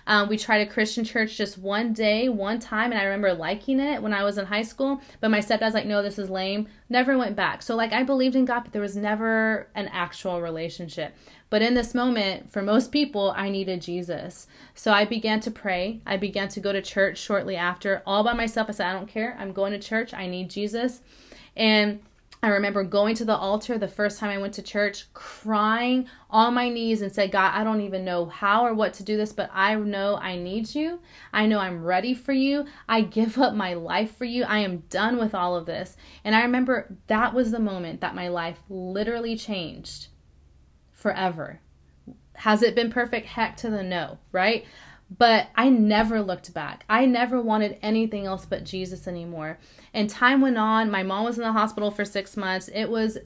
Um, 0.09 0.29
we 0.31 0.39
tried 0.39 0.67
a 0.67 0.71
Christian 0.71 1.05
church 1.05 1.37
just 1.37 1.59
one 1.59 1.93
day, 1.93 2.31
one 2.31 2.59
time, 2.59 2.93
and 2.93 3.01
I 3.01 3.05
remember 3.05 3.35
liking 3.35 3.79
it 3.79 4.03
when 4.03 4.15
I 4.15 4.25
was 4.25 4.39
in 4.39 4.47
high 4.47 4.63
school. 4.63 5.03
But 5.21 5.31
my 5.31 5.41
stepdad's 5.41 5.75
like, 5.75 5.85
no, 5.85 6.03
this 6.03 6.19
is 6.19 6.31
lame. 6.31 6.67
Never 6.89 7.19
went 7.19 7.37
back. 7.37 7.61
So, 7.61 7.77
like, 7.77 7.93
I 7.93 8.03
believed 8.05 8.35
in 8.35 8.47
God, 8.47 8.61
but 8.65 8.73
there 8.73 8.81
was 8.81 8.97
never 8.97 9.69
an 9.75 9.87
actual 9.89 10.41
relationship. 10.41 11.15
But 11.51 11.61
in 11.61 11.75
this 11.75 11.95
moment, 11.95 12.51
for 12.51 12.63
most 12.63 12.91
people, 12.91 13.35
I 13.37 13.51
needed 13.51 13.83
Jesus. 13.83 14.47
So 14.75 14.93
I 14.93 15.05
began 15.05 15.41
to 15.41 15.51
pray. 15.51 16.01
I 16.07 16.17
began 16.17 16.49
to 16.49 16.61
go 16.61 16.73
to 16.73 16.81
church 16.81 17.19
shortly 17.19 17.57
after, 17.57 18.03
all 18.07 18.25
by 18.25 18.33
myself. 18.33 18.69
I 18.71 18.73
said, 18.73 18.87
I 18.89 18.95
don't 18.95 19.09
care. 19.09 19.37
I'm 19.39 19.53
going 19.53 19.73
to 19.73 19.79
church. 19.79 20.15
I 20.15 20.27
need 20.27 20.49
Jesus. 20.49 21.03
And 21.55 22.01
I 22.43 22.49
remember 22.49 22.85
going 22.85 23.17
to 23.17 23.25
the 23.25 23.37
altar 23.37 23.79
the 23.79 23.89
first 23.89 24.19
time 24.19 24.31
I 24.31 24.39
went 24.39 24.55
to 24.55 24.63
church, 24.63 25.13
crying 25.13 26.09
on 26.31 26.55
my 26.55 26.69
knees 26.69 27.03
and 27.03 27.13
said, 27.13 27.33
God, 27.33 27.53
I 27.55 27.65
don't 27.65 27.81
even 27.81 28.05
know 28.05 28.27
how 28.27 28.65
or 28.65 28.75
what 28.75 28.95
to 28.95 29.03
do 29.03 29.17
this, 29.17 29.33
but 29.33 29.51
I 29.53 29.75
know 29.75 30.17
I 30.17 30.37
need 30.37 30.75
you. 30.75 31.01
I 31.33 31.47
know 31.47 31.59
I'm 31.59 31.83
ready 31.83 32.15
for 32.15 32.33
you. 32.33 32.67
I 32.89 33.01
give 33.01 33.39
up 33.39 33.55
my 33.55 33.75
life 33.75 34.17
for 34.17 34.25
you. 34.25 34.45
I 34.45 34.59
am 34.59 34.85
done 34.89 35.19
with 35.19 35.35
all 35.35 35.57
of 35.57 35.67
this. 35.67 35.97
And 36.23 36.35
I 36.35 36.43
remember 36.43 36.97
that 37.09 37.35
was 37.35 37.51
the 37.51 37.59
moment 37.59 38.01
that 38.03 38.15
my 38.15 38.29
life 38.29 38.59
literally 38.69 39.37
changed 39.37 40.09
forever. 40.93 41.61
Has 42.35 42.63
it 42.63 42.77
been 42.77 42.91
perfect? 42.91 43.27
Heck 43.27 43.57
to 43.59 43.71
the 43.71 43.83
no, 43.83 44.19
right? 44.31 44.65
But 45.17 45.49
I 45.55 45.71
never 45.71 46.21
looked 46.21 46.53
back. 46.53 46.85
I 46.89 47.07
never 47.07 47.41
wanted 47.41 47.79
anything 47.81 48.27
else 48.27 48.45
but 48.45 48.65
Jesus 48.65 49.09
anymore. 49.09 49.59
And 49.95 50.11
time 50.11 50.41
went 50.41 50.59
on. 50.59 50.91
My 50.91 51.03
mom 51.03 51.25
was 51.25 51.39
in 51.39 51.45
the 51.45 51.53
hospital 51.53 51.91
for 51.91 52.05
six 52.05 52.37
months. 52.37 52.69
It 52.75 52.91
was 52.91 53.19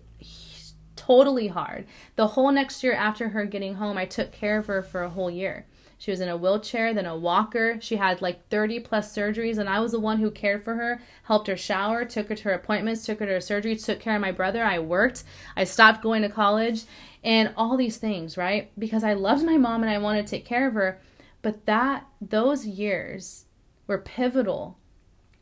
totally 0.94 1.48
hard. 1.48 1.86
The 2.14 2.28
whole 2.28 2.52
next 2.52 2.84
year 2.84 2.92
after 2.92 3.30
her 3.30 3.44
getting 3.44 3.74
home, 3.74 3.98
I 3.98 4.04
took 4.04 4.30
care 4.30 4.58
of 4.58 4.66
her 4.66 4.82
for 4.82 5.02
a 5.02 5.10
whole 5.10 5.30
year. 5.30 5.66
She 5.98 6.10
was 6.10 6.20
in 6.20 6.28
a 6.28 6.36
wheelchair, 6.36 6.92
then 6.92 7.06
a 7.06 7.16
walker. 7.16 7.78
She 7.80 7.94
had 7.94 8.20
like 8.20 8.48
30 8.48 8.80
plus 8.80 9.14
surgeries, 9.14 9.58
and 9.58 9.68
I 9.68 9.78
was 9.78 9.92
the 9.92 10.00
one 10.00 10.18
who 10.18 10.32
cared 10.32 10.64
for 10.64 10.74
her, 10.74 11.00
helped 11.24 11.46
her 11.46 11.56
shower, 11.56 12.04
took 12.04 12.28
her 12.28 12.34
to 12.34 12.42
her 12.44 12.54
appointments, 12.54 13.06
took 13.06 13.20
her 13.20 13.26
to 13.26 13.34
her 13.34 13.40
surgery, 13.40 13.76
took 13.76 14.00
care 14.00 14.16
of 14.16 14.20
my 14.20 14.32
brother. 14.32 14.64
I 14.64 14.80
worked. 14.80 15.22
I 15.56 15.62
stopped 15.62 16.02
going 16.02 16.22
to 16.22 16.28
college, 16.28 16.86
and 17.22 17.52
all 17.56 17.76
these 17.76 17.98
things, 17.98 18.36
right? 18.36 18.72
Because 18.76 19.04
I 19.04 19.12
loved 19.12 19.44
my 19.44 19.56
mom 19.56 19.82
and 19.82 19.92
I 19.92 19.98
wanted 19.98 20.26
to 20.26 20.30
take 20.30 20.44
care 20.44 20.66
of 20.66 20.74
her. 20.74 21.00
But 21.42 21.66
that 21.66 22.06
those 22.20 22.66
years 22.66 23.46
were 23.86 23.98
pivotal 23.98 24.78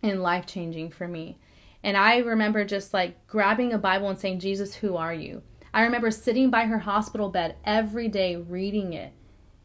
and 0.02 0.22
life 0.22 0.46
changing 0.46 0.90
for 0.90 1.06
me. 1.06 1.38
And 1.82 1.96
I 1.96 2.18
remember 2.18 2.64
just 2.64 2.92
like 2.92 3.26
grabbing 3.26 3.72
a 3.72 3.78
Bible 3.78 4.08
and 4.08 4.18
saying, 4.18 4.40
Jesus, 4.40 4.74
who 4.74 4.96
are 4.96 5.14
you? 5.14 5.42
I 5.72 5.82
remember 5.82 6.10
sitting 6.10 6.50
by 6.50 6.64
her 6.64 6.80
hospital 6.80 7.28
bed 7.28 7.56
every 7.64 8.08
day 8.08 8.36
reading 8.36 8.92
it 8.92 9.12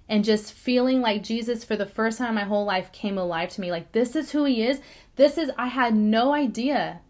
and 0.07 0.23
just 0.23 0.53
feeling 0.53 1.01
like 1.01 1.23
Jesus 1.23 1.63
for 1.63 1.75
the 1.75 1.85
first 1.85 2.19
time 2.19 2.29
in 2.29 2.35
my 2.35 2.43
whole 2.43 2.65
life 2.65 2.91
came 2.91 3.17
alive 3.17 3.49
to 3.49 3.61
me. 3.61 3.71
Like, 3.71 3.91
this 3.91 4.15
is 4.15 4.31
who 4.31 4.45
he 4.45 4.63
is. 4.63 4.79
This 5.15 5.37
is, 5.37 5.49
I 5.57 5.67
had 5.67 5.95
no 5.95 6.33
idea 6.33 7.01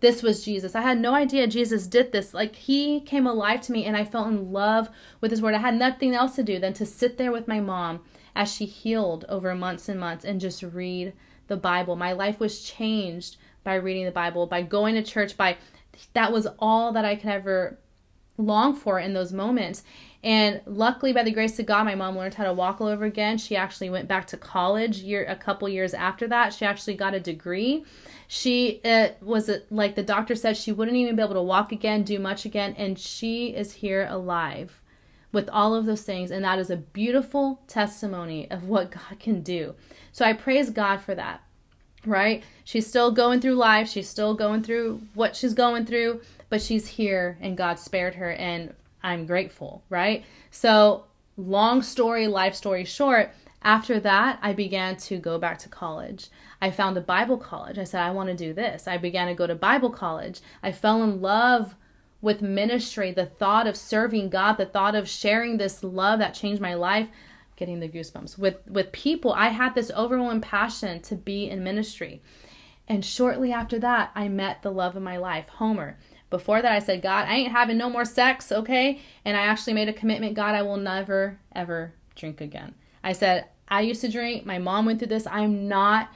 this 0.00 0.22
was 0.22 0.44
Jesus. 0.44 0.74
I 0.74 0.82
had 0.82 1.00
no 1.00 1.14
idea 1.14 1.46
Jesus 1.46 1.86
did 1.86 2.12
this. 2.12 2.34
Like, 2.34 2.54
he 2.54 3.00
came 3.00 3.26
alive 3.26 3.62
to 3.62 3.72
me 3.72 3.86
and 3.86 3.96
I 3.96 4.04
fell 4.04 4.28
in 4.28 4.52
love 4.52 4.90
with 5.20 5.30
his 5.30 5.40
word. 5.40 5.54
I 5.54 5.58
had 5.58 5.74
nothing 5.74 6.14
else 6.14 6.36
to 6.36 6.42
do 6.42 6.58
than 6.58 6.74
to 6.74 6.84
sit 6.84 7.16
there 7.16 7.32
with 7.32 7.48
my 7.48 7.60
mom 7.60 8.00
as 8.36 8.52
she 8.52 8.66
healed 8.66 9.24
over 9.28 9.54
months 9.54 9.88
and 9.88 9.98
months 9.98 10.24
and 10.24 10.40
just 10.40 10.62
read 10.62 11.14
the 11.48 11.56
Bible. 11.56 11.96
My 11.96 12.12
life 12.12 12.38
was 12.38 12.62
changed 12.62 13.38
by 13.64 13.74
reading 13.74 14.04
the 14.04 14.12
Bible, 14.12 14.46
by 14.46 14.62
going 14.62 14.94
to 14.94 15.02
church, 15.02 15.36
by 15.36 15.56
that 16.12 16.32
was 16.32 16.46
all 16.58 16.92
that 16.92 17.04
I 17.04 17.16
could 17.16 17.30
ever 17.30 17.78
long 18.36 18.76
for 18.76 19.00
in 19.00 19.14
those 19.14 19.32
moments. 19.32 19.82
And 20.22 20.60
luckily, 20.66 21.12
by 21.12 21.22
the 21.22 21.30
grace 21.30 21.58
of 21.58 21.66
God, 21.66 21.84
my 21.84 21.94
mom 21.94 22.18
learned 22.18 22.34
how 22.34 22.44
to 22.44 22.52
walk 22.52 22.80
all 22.80 22.88
over 22.88 23.06
again. 23.06 23.38
She 23.38 23.56
actually 23.56 23.88
went 23.88 24.08
back 24.08 24.26
to 24.28 24.36
college 24.36 24.98
year 24.98 25.24
a 25.26 25.36
couple 25.36 25.68
years 25.68 25.94
after 25.94 26.28
that. 26.28 26.52
She 26.52 26.66
actually 26.66 26.94
got 26.94 27.14
a 27.14 27.20
degree. 27.20 27.84
She 28.28 28.80
uh, 28.84 29.10
was 29.22 29.48
a, 29.48 29.62
like 29.70 29.94
the 29.94 30.02
doctor 30.02 30.34
said 30.34 30.56
she 30.56 30.72
wouldn't 30.72 30.96
even 30.96 31.16
be 31.16 31.22
able 31.22 31.34
to 31.34 31.42
walk 31.42 31.72
again, 31.72 32.02
do 32.02 32.18
much 32.18 32.44
again, 32.44 32.74
and 32.76 32.98
she 32.98 33.48
is 33.48 33.72
here 33.72 34.06
alive 34.10 34.80
with 35.36 35.50
all 35.50 35.74
of 35.74 35.84
those 35.84 36.00
things. 36.00 36.30
And 36.30 36.42
that 36.46 36.58
is 36.58 36.70
a 36.70 36.78
beautiful 36.78 37.60
testimony 37.68 38.50
of 38.50 38.64
what 38.64 38.90
God 38.90 39.20
can 39.20 39.42
do. 39.42 39.74
So 40.10 40.24
I 40.24 40.32
praise 40.32 40.70
God 40.70 41.02
for 41.02 41.14
that, 41.14 41.42
right? 42.06 42.42
She's 42.64 42.86
still 42.86 43.12
going 43.12 43.42
through 43.42 43.56
life, 43.56 43.86
she's 43.86 44.08
still 44.08 44.32
going 44.32 44.62
through 44.62 45.02
what 45.12 45.36
she's 45.36 45.52
going 45.52 45.84
through, 45.84 46.22
but 46.48 46.62
she's 46.62 46.86
here 46.88 47.36
and 47.42 47.54
God 47.54 47.78
spared 47.78 48.14
her. 48.14 48.32
And 48.32 48.72
I'm 49.02 49.26
grateful, 49.26 49.84
right? 49.90 50.24
So, 50.50 51.04
long 51.36 51.82
story, 51.82 52.28
life 52.28 52.54
story 52.54 52.86
short, 52.86 53.30
After 53.62 53.98
that, 54.00 54.38
I 54.42 54.54
began 54.54 54.96
to 55.08 55.18
go 55.18 55.38
back 55.38 55.58
to 55.58 55.68
college. 55.68 56.28
I 56.62 56.70
found 56.70 56.96
a 56.96 57.00
Bible 57.00 57.36
college. 57.36 57.78
I 57.78 57.84
said, 57.84 58.00
I 58.00 58.12
want 58.12 58.28
to 58.28 58.34
do 58.34 58.54
this. 58.54 58.86
I 58.88 58.96
began 58.96 59.26
to 59.26 59.34
go 59.34 59.46
to 59.46 59.54
Bible 59.54 59.90
college. 59.90 60.40
I 60.62 60.72
fell 60.72 61.02
in 61.02 61.20
love 61.20 61.74
with 62.20 62.42
ministry, 62.42 63.12
the 63.12 63.26
thought 63.26 63.66
of 63.66 63.76
serving 63.76 64.30
God, 64.30 64.54
the 64.54 64.66
thought 64.66 64.94
of 64.94 65.08
sharing 65.08 65.56
this 65.56 65.84
love 65.84 66.18
that 66.18 66.34
changed 66.34 66.60
my 66.60 66.74
life, 66.74 67.08
getting 67.56 67.80
the 67.80 67.88
goosebumps 67.88 68.38
with 68.38 68.56
with 68.66 68.92
people. 68.92 69.32
I 69.32 69.48
had 69.48 69.74
this 69.74 69.90
overwhelming 69.96 70.40
passion 70.40 71.00
to 71.02 71.14
be 71.14 71.48
in 71.48 71.62
ministry. 71.62 72.22
And 72.88 73.04
shortly 73.04 73.52
after 73.52 73.78
that, 73.80 74.12
I 74.14 74.28
met 74.28 74.62
the 74.62 74.70
love 74.70 74.96
of 74.96 75.02
my 75.02 75.16
life, 75.16 75.48
Homer. 75.48 75.98
Before 76.30 76.62
that, 76.62 76.72
I 76.72 76.78
said, 76.78 77.02
God, 77.02 77.26
I 77.26 77.34
ain't 77.34 77.52
having 77.52 77.78
no 77.78 77.90
more 77.90 78.04
sex, 78.04 78.50
okay? 78.50 79.00
And 79.24 79.36
I 79.36 79.42
actually 79.42 79.74
made 79.74 79.88
a 79.88 79.92
commitment 79.92 80.34
God, 80.34 80.54
I 80.54 80.62
will 80.62 80.76
never, 80.76 81.38
ever 81.54 81.94
drink 82.14 82.40
again. 82.40 82.74
I 83.02 83.12
said, 83.12 83.46
I 83.68 83.82
used 83.82 84.00
to 84.02 84.10
drink. 84.10 84.46
My 84.46 84.58
mom 84.58 84.86
went 84.86 84.98
through 84.98 85.08
this. 85.08 85.26
I'm 85.26 85.68
not 85.68 86.12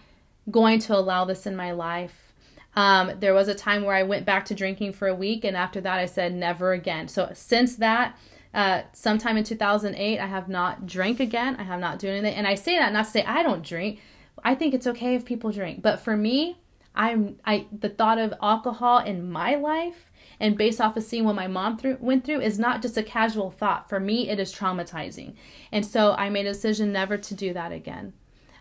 going 0.51 0.79
to 0.81 0.97
allow 0.97 1.25
this 1.25 1.47
in 1.47 1.55
my 1.57 1.73
life. 1.73 2.30
Um, 2.77 3.13
there 3.19 3.35
was 3.35 3.49
a 3.49 3.55
time 3.55 3.83
where 3.83 3.97
I 3.97 4.05
went 4.05 4.25
back 4.25 4.45
to 4.47 4.55
drinking 4.55 4.93
for 4.93 5.09
a 5.09 5.15
week, 5.15 5.45
and 5.45 5.57
after 5.57 5.81
that, 5.81 5.99
I 5.99 6.07
said, 6.07 6.35
never 6.35 6.73
again. 6.73 7.09
So 7.09 7.31
since 7.35 7.77
that, 7.77 8.17
uh, 8.53 8.83
sometime 8.93 9.37
in 9.37 9.45
2008, 9.45 10.19
I 10.19 10.27
have 10.27 10.49
not 10.49 10.87
drank 10.87 11.21
again. 11.21 11.57
I 11.57 11.63
have 11.63 11.81
not 11.81 11.99
done 11.99 12.11
anything. 12.11 12.35
And 12.35 12.47
I 12.47 12.55
say 12.55 12.79
that 12.79 12.93
not 12.93 13.05
to 13.07 13.11
say 13.11 13.25
I 13.25 13.43
don't 13.43 13.65
drink. 13.65 14.01
I 14.43 14.55
think 14.55 14.75
it's 14.75 14.87
okay 14.87 15.15
if 15.15 15.25
people 15.25 15.53
drink. 15.53 15.83
But 15.83 16.01
for 16.01 16.17
me, 16.17 16.59
I'm 16.95 17.37
I 17.45 17.67
the 17.71 17.89
thought 17.89 18.19
of 18.19 18.35
alcohol 18.43 18.99
in 18.99 19.31
my 19.31 19.55
life 19.55 20.11
and 20.41 20.57
based 20.57 20.81
off 20.81 20.97
of 20.97 21.05
seeing 21.05 21.25
what 21.25 21.37
my 21.37 21.47
mom 21.47 21.77
through, 21.77 21.99
went 22.01 22.25
through 22.25 22.41
is 22.41 22.59
not 22.59 22.83
just 22.83 22.97
a 22.97 23.03
casual 23.03 23.51
thought. 23.51 23.89
For 23.89 24.01
me, 24.01 24.29
it 24.29 24.41
is 24.41 24.55
traumatizing. 24.55 25.35
And 25.71 25.85
so 25.85 26.13
I 26.13 26.31
made 26.31 26.47
a 26.47 26.53
decision 26.53 26.93
never 26.93 27.19
to 27.19 27.35
do 27.35 27.53
that 27.53 27.73
again. 27.73 28.15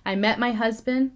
I 0.06 0.16
met 0.16 0.40
my 0.40 0.52
husband 0.52 1.12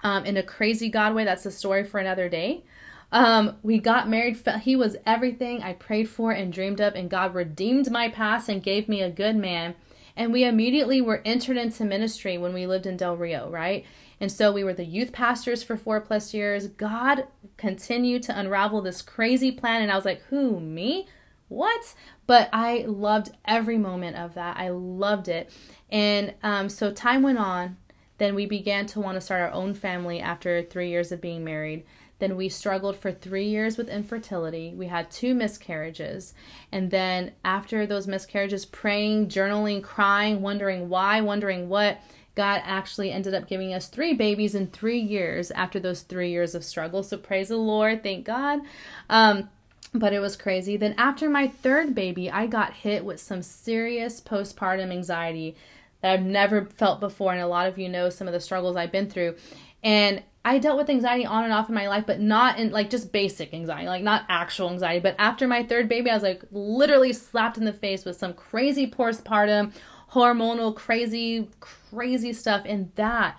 um, 0.00 0.24
in 0.24 0.36
a 0.36 0.42
crazy 0.42 0.88
God 0.88 1.14
way. 1.14 1.24
That's 1.24 1.46
a 1.46 1.50
story 1.50 1.84
for 1.84 1.98
another 1.98 2.28
day. 2.28 2.64
Um, 3.10 3.56
we 3.62 3.78
got 3.78 4.08
married. 4.08 4.38
He 4.62 4.76
was 4.76 4.96
everything 5.06 5.62
I 5.62 5.72
prayed 5.72 6.08
for 6.08 6.32
and 6.32 6.52
dreamed 6.52 6.80
of, 6.80 6.94
and 6.94 7.08
God 7.08 7.34
redeemed 7.34 7.90
my 7.90 8.08
past 8.08 8.48
and 8.48 8.62
gave 8.62 8.88
me 8.88 9.02
a 9.02 9.10
good 9.10 9.36
man. 9.36 9.74
And 10.16 10.32
we 10.32 10.44
immediately 10.44 11.00
were 11.00 11.22
entered 11.24 11.56
into 11.56 11.84
ministry 11.84 12.36
when 12.38 12.52
we 12.52 12.66
lived 12.66 12.86
in 12.86 12.96
Del 12.96 13.16
Rio, 13.16 13.48
right? 13.48 13.86
And 14.20 14.32
so 14.32 14.52
we 14.52 14.64
were 14.64 14.74
the 14.74 14.84
youth 14.84 15.12
pastors 15.12 15.62
for 15.62 15.76
four 15.76 16.00
plus 16.00 16.34
years. 16.34 16.66
God 16.66 17.28
continued 17.56 18.24
to 18.24 18.38
unravel 18.38 18.82
this 18.82 19.00
crazy 19.00 19.52
plan. 19.52 19.80
And 19.80 19.92
I 19.92 19.96
was 19.96 20.04
like, 20.04 20.22
who, 20.22 20.58
me? 20.58 21.06
What? 21.46 21.94
But 22.26 22.48
I 22.52 22.84
loved 22.86 23.30
every 23.44 23.78
moment 23.78 24.16
of 24.16 24.34
that. 24.34 24.56
I 24.56 24.70
loved 24.70 25.28
it. 25.28 25.50
And 25.90 26.34
um, 26.42 26.68
so 26.68 26.90
time 26.90 27.22
went 27.22 27.38
on. 27.38 27.76
Then 28.18 28.34
we 28.34 28.46
began 28.46 28.86
to 28.86 29.00
want 29.00 29.16
to 29.16 29.20
start 29.20 29.40
our 29.40 29.52
own 29.52 29.74
family 29.74 30.20
after 30.20 30.62
three 30.62 30.90
years 30.90 31.12
of 31.12 31.20
being 31.20 31.44
married. 31.44 31.84
Then 32.18 32.36
we 32.36 32.48
struggled 32.48 32.96
for 32.96 33.12
three 33.12 33.46
years 33.46 33.76
with 33.78 33.88
infertility. 33.88 34.74
We 34.74 34.88
had 34.88 35.10
two 35.10 35.34
miscarriages. 35.34 36.34
And 36.72 36.90
then 36.90 37.32
after 37.44 37.86
those 37.86 38.08
miscarriages, 38.08 38.66
praying, 38.66 39.28
journaling, 39.28 39.82
crying, 39.82 40.42
wondering 40.42 40.88
why, 40.88 41.20
wondering 41.20 41.68
what, 41.68 41.98
God 42.34 42.62
actually 42.64 43.10
ended 43.12 43.34
up 43.34 43.48
giving 43.48 43.72
us 43.72 43.88
three 43.88 44.14
babies 44.14 44.54
in 44.54 44.68
three 44.68 44.98
years 44.98 45.50
after 45.52 45.78
those 45.80 46.02
three 46.02 46.30
years 46.30 46.54
of 46.54 46.64
struggle. 46.64 47.02
So 47.02 47.18
praise 47.18 47.48
the 47.48 47.56
Lord. 47.56 48.02
Thank 48.02 48.24
God. 48.24 48.60
Um, 49.08 49.48
but 49.94 50.12
it 50.12 50.20
was 50.20 50.36
crazy. 50.36 50.76
Then 50.76 50.94
after 50.98 51.30
my 51.30 51.48
third 51.48 51.94
baby, 51.94 52.30
I 52.30 52.46
got 52.46 52.74
hit 52.74 53.04
with 53.04 53.20
some 53.20 53.42
serious 53.42 54.20
postpartum 54.20 54.90
anxiety 54.90 55.56
that 56.00 56.12
I've 56.12 56.22
never 56.22 56.66
felt 56.66 57.00
before. 57.00 57.32
And 57.32 57.40
a 57.40 57.46
lot 57.46 57.68
of 57.68 57.78
you 57.78 57.88
know 57.88 58.10
some 58.10 58.26
of 58.26 58.34
the 58.34 58.40
struggles 58.40 58.76
I've 58.76 58.92
been 58.92 59.10
through. 59.10 59.36
And 59.82 60.22
I 60.44 60.58
dealt 60.58 60.78
with 60.78 60.88
anxiety 60.88 61.26
on 61.26 61.44
and 61.44 61.52
off 61.52 61.68
in 61.68 61.74
my 61.74 61.88
life, 61.88 62.04
but 62.06 62.20
not 62.20 62.58
in 62.58 62.70
like 62.70 62.90
just 62.90 63.12
basic 63.12 63.52
anxiety, 63.52 63.86
like 63.86 64.02
not 64.02 64.24
actual 64.28 64.70
anxiety. 64.70 65.00
But 65.00 65.16
after 65.18 65.46
my 65.46 65.62
third 65.62 65.88
baby, 65.88 66.10
I 66.10 66.14
was 66.14 66.22
like 66.22 66.42
literally 66.50 67.12
slapped 67.12 67.58
in 67.58 67.64
the 67.64 67.72
face 67.72 68.04
with 68.04 68.16
some 68.16 68.32
crazy 68.32 68.90
postpartum 68.90 69.72
hormonal, 70.12 70.74
crazy, 70.74 71.48
crazy 71.60 72.32
stuff. 72.32 72.62
And 72.64 72.90
that 72.94 73.38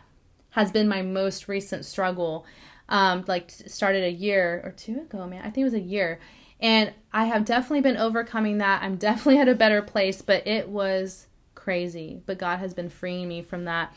has 0.52 0.72
been 0.72 0.88
my 0.88 1.02
most 1.02 1.48
recent 1.48 1.86
struggle. 1.86 2.46
Um, 2.88 3.24
like 3.28 3.52
started 3.52 4.04
a 4.04 4.12
year 4.12 4.62
or 4.64 4.72
two 4.72 5.02
ago, 5.02 5.28
man. 5.28 5.42
I 5.42 5.52
think 5.52 5.60
it 5.60 5.64
was 5.66 5.74
a 5.74 5.80
year. 5.80 6.20
And 6.60 6.94
I 7.14 7.26
have 7.26 7.46
definitely 7.46 7.82
been 7.82 7.98
overcoming 7.98 8.58
that. 8.58 8.82
I'm 8.82 8.98
definitely 8.98 9.38
at 9.42 9.48
a 9.48 9.56
better 9.56 9.82
place, 9.82 10.22
but 10.22 10.46
it 10.48 10.70
was 10.70 11.28
crazy. 11.70 12.22
But 12.26 12.40
God 12.40 12.60
has 12.60 12.74
been 12.74 12.90
freeing 12.90 13.28
me 13.28 13.44
from 13.44 13.66
that. 13.66 13.96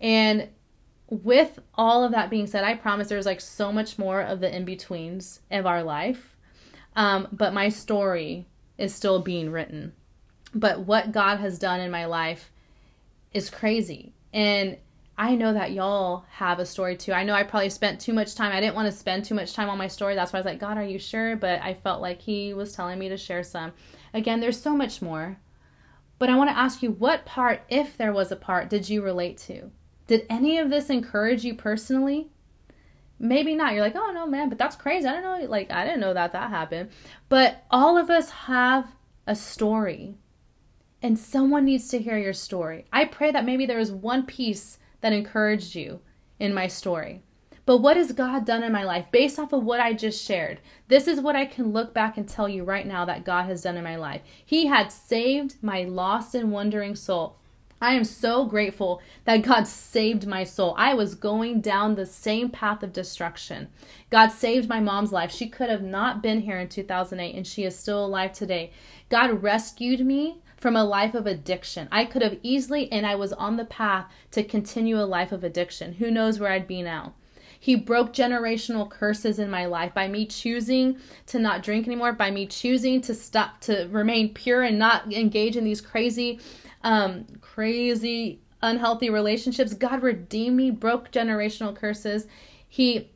And 0.00 0.48
with 1.08 1.58
all 1.74 2.04
of 2.04 2.12
that 2.12 2.30
being 2.30 2.46
said, 2.46 2.64
I 2.64 2.74
promise 2.74 3.08
there's 3.08 3.26
like 3.26 3.40
so 3.40 3.70
much 3.70 3.98
more 3.98 4.22
of 4.22 4.40
the 4.40 4.54
in 4.54 4.64
betweens 4.64 5.40
of 5.50 5.66
our 5.66 5.82
life. 5.82 6.36
Um, 6.96 7.28
but 7.32 7.52
my 7.52 7.68
story 7.68 8.46
is 8.78 8.94
still 8.94 9.20
being 9.20 9.50
written 9.50 9.92
but 10.54 10.80
what 10.80 11.12
God 11.12 11.40
has 11.40 11.58
done 11.58 11.80
in 11.80 11.90
my 11.90 12.06
life 12.06 12.50
is 13.32 13.50
crazy. 13.50 14.12
And 14.32 14.76
I 15.16 15.34
know 15.34 15.52
that 15.52 15.72
y'all 15.72 16.24
have 16.30 16.58
a 16.58 16.66
story 16.66 16.96
too. 16.96 17.12
I 17.12 17.24
know 17.24 17.34
I 17.34 17.42
probably 17.42 17.70
spent 17.70 18.00
too 18.00 18.12
much 18.12 18.34
time. 18.34 18.52
I 18.52 18.60
didn't 18.60 18.74
want 18.74 18.90
to 18.90 18.98
spend 18.98 19.24
too 19.24 19.34
much 19.34 19.54
time 19.54 19.68
on 19.68 19.78
my 19.78 19.88
story. 19.88 20.14
That's 20.14 20.32
why 20.32 20.38
I 20.38 20.40
was 20.40 20.46
like, 20.46 20.58
God, 20.58 20.78
are 20.78 20.84
you 20.84 20.98
sure? 20.98 21.36
But 21.36 21.62
I 21.62 21.74
felt 21.74 22.00
like 22.00 22.20
He 22.20 22.54
was 22.54 22.72
telling 22.72 22.98
me 22.98 23.08
to 23.08 23.16
share 23.16 23.42
some. 23.42 23.72
Again, 24.14 24.40
there's 24.40 24.60
so 24.60 24.76
much 24.76 25.00
more. 25.00 25.38
But 26.22 26.30
I 26.30 26.36
want 26.36 26.50
to 26.50 26.56
ask 26.56 26.84
you, 26.84 26.92
what 26.92 27.24
part, 27.24 27.62
if 27.68 27.96
there 27.96 28.12
was 28.12 28.30
a 28.30 28.36
part, 28.36 28.70
did 28.70 28.88
you 28.88 29.02
relate 29.02 29.38
to? 29.38 29.72
Did 30.06 30.24
any 30.30 30.56
of 30.56 30.70
this 30.70 30.88
encourage 30.88 31.42
you 31.42 31.52
personally? 31.52 32.28
Maybe 33.18 33.56
not. 33.56 33.72
You're 33.72 33.82
like, 33.82 33.96
oh 33.96 34.12
no, 34.14 34.24
man, 34.24 34.48
but 34.48 34.56
that's 34.56 34.76
crazy. 34.76 35.08
I 35.08 35.14
don't 35.14 35.24
know. 35.24 35.50
Like, 35.50 35.72
I 35.72 35.84
didn't 35.84 35.98
know 35.98 36.14
that 36.14 36.30
that 36.30 36.50
happened. 36.50 36.90
But 37.28 37.64
all 37.72 37.98
of 37.98 38.08
us 38.08 38.30
have 38.30 38.94
a 39.26 39.34
story 39.34 40.14
and 41.02 41.18
someone 41.18 41.64
needs 41.64 41.88
to 41.88 41.98
hear 41.98 42.18
your 42.18 42.34
story. 42.34 42.84
I 42.92 43.06
pray 43.06 43.32
that 43.32 43.44
maybe 43.44 43.66
there 43.66 43.80
is 43.80 43.90
one 43.90 44.24
piece 44.24 44.78
that 45.00 45.12
encouraged 45.12 45.74
you 45.74 46.02
in 46.38 46.54
my 46.54 46.68
story. 46.68 47.24
But 47.64 47.78
what 47.78 47.96
has 47.96 48.12
God 48.12 48.44
done 48.44 48.64
in 48.64 48.72
my 48.72 48.82
life 48.84 49.06
based 49.12 49.38
off 49.38 49.52
of 49.52 49.62
what 49.62 49.78
I 49.78 49.92
just 49.92 50.24
shared? 50.24 50.60
This 50.88 51.06
is 51.06 51.20
what 51.20 51.36
I 51.36 51.46
can 51.46 51.72
look 51.72 51.94
back 51.94 52.16
and 52.16 52.28
tell 52.28 52.48
you 52.48 52.64
right 52.64 52.86
now 52.86 53.04
that 53.04 53.24
God 53.24 53.44
has 53.44 53.62
done 53.62 53.76
in 53.76 53.84
my 53.84 53.96
life. 53.96 54.22
He 54.44 54.66
had 54.66 54.90
saved 54.90 55.56
my 55.62 55.84
lost 55.84 56.34
and 56.34 56.50
wandering 56.50 56.96
soul. 56.96 57.36
I 57.80 57.94
am 57.94 58.04
so 58.04 58.44
grateful 58.44 59.00
that 59.24 59.42
God 59.42 59.66
saved 59.66 60.26
my 60.26 60.44
soul. 60.44 60.74
I 60.78 60.94
was 60.94 61.16
going 61.16 61.60
down 61.60 61.94
the 61.94 62.06
same 62.06 62.48
path 62.48 62.82
of 62.82 62.92
destruction. 62.92 63.68
God 64.10 64.28
saved 64.28 64.68
my 64.68 64.78
mom's 64.78 65.12
life. 65.12 65.32
She 65.32 65.48
could 65.48 65.68
have 65.68 65.82
not 65.82 66.22
been 66.22 66.40
here 66.40 66.58
in 66.58 66.68
2008 66.68 67.34
and 67.34 67.46
she 67.46 67.64
is 67.64 67.76
still 67.76 68.04
alive 68.06 68.32
today. 68.32 68.70
God 69.08 69.42
rescued 69.42 70.06
me 70.06 70.38
from 70.58 70.76
a 70.76 70.84
life 70.84 71.14
of 71.14 71.26
addiction. 71.26 71.88
I 71.90 72.04
could 72.04 72.22
have 72.22 72.38
easily, 72.44 72.90
and 72.92 73.04
I 73.04 73.16
was 73.16 73.32
on 73.32 73.56
the 73.56 73.64
path 73.64 74.06
to 74.30 74.44
continue 74.44 74.96
a 74.96 75.02
life 75.02 75.32
of 75.32 75.42
addiction. 75.42 75.94
Who 75.94 76.08
knows 76.08 76.38
where 76.38 76.52
I'd 76.52 76.68
be 76.68 76.82
now? 76.82 77.14
He 77.62 77.76
broke 77.76 78.12
generational 78.12 78.90
curses 78.90 79.38
in 79.38 79.48
my 79.48 79.66
life 79.66 79.94
by 79.94 80.08
me 80.08 80.26
choosing 80.26 80.98
to 81.26 81.38
not 81.38 81.62
drink 81.62 81.86
anymore, 81.86 82.12
by 82.12 82.28
me 82.28 82.44
choosing 82.44 83.00
to 83.02 83.14
stop, 83.14 83.60
to 83.60 83.86
remain 83.92 84.34
pure 84.34 84.64
and 84.64 84.80
not 84.80 85.12
engage 85.12 85.56
in 85.56 85.62
these 85.62 85.80
crazy, 85.80 86.40
um, 86.82 87.24
crazy, 87.40 88.40
unhealthy 88.62 89.10
relationships. 89.10 89.74
God 89.74 90.02
redeemed 90.02 90.56
me, 90.56 90.72
broke 90.72 91.12
generational 91.12 91.72
curses. 91.72 92.26
He 92.66 93.12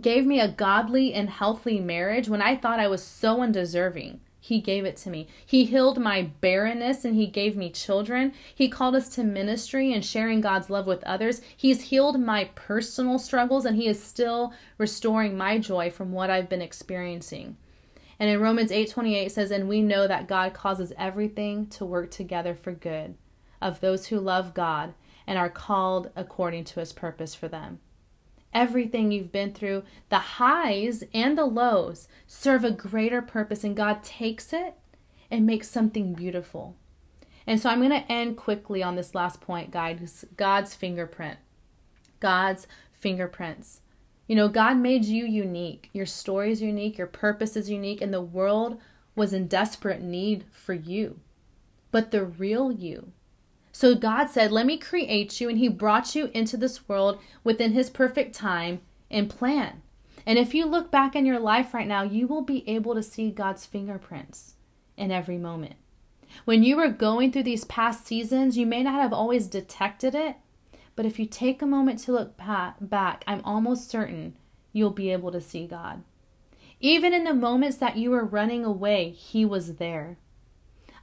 gave 0.00 0.26
me 0.26 0.40
a 0.40 0.48
godly 0.48 1.14
and 1.14 1.30
healthy 1.30 1.78
marriage 1.78 2.28
when 2.28 2.42
I 2.42 2.56
thought 2.56 2.80
I 2.80 2.88
was 2.88 3.00
so 3.00 3.42
undeserving. 3.42 4.18
He 4.46 4.60
gave 4.60 4.84
it 4.84 4.98
to 4.98 5.08
me. 5.08 5.26
He 5.46 5.64
healed 5.64 5.96
my 5.96 6.20
barrenness 6.42 7.06
and 7.06 7.16
He 7.16 7.26
gave 7.26 7.56
me 7.56 7.70
children. 7.70 8.34
He 8.54 8.68
called 8.68 8.94
us 8.94 9.08
to 9.14 9.24
ministry 9.24 9.90
and 9.90 10.04
sharing 10.04 10.42
God's 10.42 10.68
love 10.68 10.86
with 10.86 11.02
others. 11.04 11.40
He's 11.56 11.84
healed 11.84 12.20
my 12.20 12.50
personal 12.54 13.18
struggles 13.18 13.64
and 13.64 13.74
He 13.74 13.86
is 13.86 14.02
still 14.02 14.52
restoring 14.76 15.34
my 15.34 15.58
joy 15.58 15.90
from 15.90 16.12
what 16.12 16.28
I've 16.28 16.50
been 16.50 16.60
experiencing. 16.60 17.56
And 18.18 18.28
in 18.28 18.38
Romans 18.38 18.70
8:28 18.70 19.32
says, 19.32 19.50
"And 19.50 19.66
we 19.66 19.80
know 19.80 20.06
that 20.06 20.28
God 20.28 20.52
causes 20.52 20.92
everything 20.98 21.66
to 21.68 21.86
work 21.86 22.10
together 22.10 22.54
for 22.54 22.72
good 22.72 23.14
of 23.62 23.80
those 23.80 24.08
who 24.08 24.20
love 24.20 24.52
God 24.52 24.92
and 25.26 25.38
are 25.38 25.48
called 25.48 26.10
according 26.14 26.64
to 26.64 26.80
his 26.80 26.92
purpose 26.92 27.34
for 27.34 27.48
them." 27.48 27.80
Everything 28.54 29.10
you've 29.12 29.32
been 29.32 29.52
through, 29.52 29.82
the 30.08 30.18
highs 30.18 31.04
and 31.12 31.36
the 31.36 31.44
lows 31.44 32.08
serve 32.26 32.64
a 32.64 32.70
greater 32.70 33.20
purpose, 33.20 33.64
and 33.64 33.76
God 33.76 34.02
takes 34.02 34.52
it 34.52 34.74
and 35.30 35.44
makes 35.44 35.68
something 35.68 36.14
beautiful. 36.14 36.76
And 37.46 37.60
so 37.60 37.68
I'm 37.68 37.80
going 37.80 37.90
to 37.90 38.10
end 38.10 38.36
quickly 38.36 38.82
on 38.82 38.96
this 38.96 39.14
last 39.14 39.40
point, 39.40 39.70
guys 39.70 40.24
God's 40.36 40.74
fingerprint. 40.74 41.38
God's 42.20 42.66
fingerprints. 42.92 43.80
You 44.26 44.36
know, 44.36 44.48
God 44.48 44.78
made 44.78 45.04
you 45.04 45.26
unique. 45.26 45.90
Your 45.92 46.06
story 46.06 46.50
is 46.50 46.62
unique, 46.62 46.96
your 46.96 47.06
purpose 47.06 47.56
is 47.56 47.68
unique, 47.68 48.00
and 48.00 48.14
the 48.14 48.22
world 48.22 48.80
was 49.14 49.34
in 49.34 49.46
desperate 49.46 50.00
need 50.00 50.44
for 50.50 50.72
you. 50.72 51.20
But 51.90 52.10
the 52.10 52.24
real 52.24 52.72
you, 52.72 53.12
So 53.74 53.96
God 53.96 54.26
said, 54.30 54.52
Let 54.52 54.66
me 54.66 54.78
create 54.78 55.40
you, 55.40 55.48
and 55.48 55.58
He 55.58 55.66
brought 55.66 56.14
you 56.14 56.30
into 56.32 56.56
this 56.56 56.88
world 56.88 57.18
within 57.42 57.72
His 57.72 57.90
perfect 57.90 58.32
time 58.32 58.80
and 59.10 59.28
plan. 59.28 59.82
And 60.24 60.38
if 60.38 60.54
you 60.54 60.64
look 60.64 60.92
back 60.92 61.16
in 61.16 61.26
your 61.26 61.40
life 61.40 61.74
right 61.74 61.88
now, 61.88 62.04
you 62.04 62.28
will 62.28 62.42
be 62.42 62.66
able 62.68 62.94
to 62.94 63.02
see 63.02 63.32
God's 63.32 63.66
fingerprints 63.66 64.54
in 64.96 65.10
every 65.10 65.38
moment. 65.38 65.74
When 66.44 66.62
you 66.62 66.76
were 66.76 66.88
going 66.88 67.32
through 67.32 67.42
these 67.42 67.64
past 67.64 68.06
seasons, 68.06 68.56
you 68.56 68.64
may 68.64 68.84
not 68.84 68.94
have 68.94 69.12
always 69.12 69.48
detected 69.48 70.14
it, 70.14 70.36
but 70.94 71.04
if 71.04 71.18
you 71.18 71.26
take 71.26 71.60
a 71.60 71.66
moment 71.66 71.98
to 72.00 72.12
look 72.12 72.36
back, 72.36 73.24
I'm 73.26 73.42
almost 73.44 73.90
certain 73.90 74.36
you'll 74.72 74.90
be 74.90 75.10
able 75.10 75.32
to 75.32 75.40
see 75.40 75.66
God. 75.66 76.04
Even 76.78 77.12
in 77.12 77.24
the 77.24 77.34
moments 77.34 77.78
that 77.78 77.96
you 77.96 78.10
were 78.12 78.24
running 78.24 78.64
away, 78.64 79.10
He 79.10 79.44
was 79.44 79.74
there. 79.74 80.16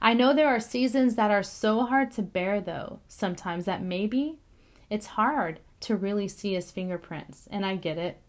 I 0.04 0.14
know 0.14 0.34
there 0.34 0.48
are 0.48 0.58
seasons 0.60 1.14
that 1.14 1.30
are 1.30 1.44
so 1.44 1.84
hard 1.86 2.10
to 2.12 2.22
bear, 2.22 2.60
though, 2.60 2.98
sometimes 3.06 3.66
that 3.66 3.82
maybe 3.82 4.40
it's 4.90 5.06
hard 5.06 5.60
to 5.80 5.96
really 5.96 6.26
see 6.26 6.54
His 6.54 6.72
fingerprints, 6.72 7.48
and 7.52 7.64
I 7.64 7.76
get 7.76 7.98
it. 7.98 8.20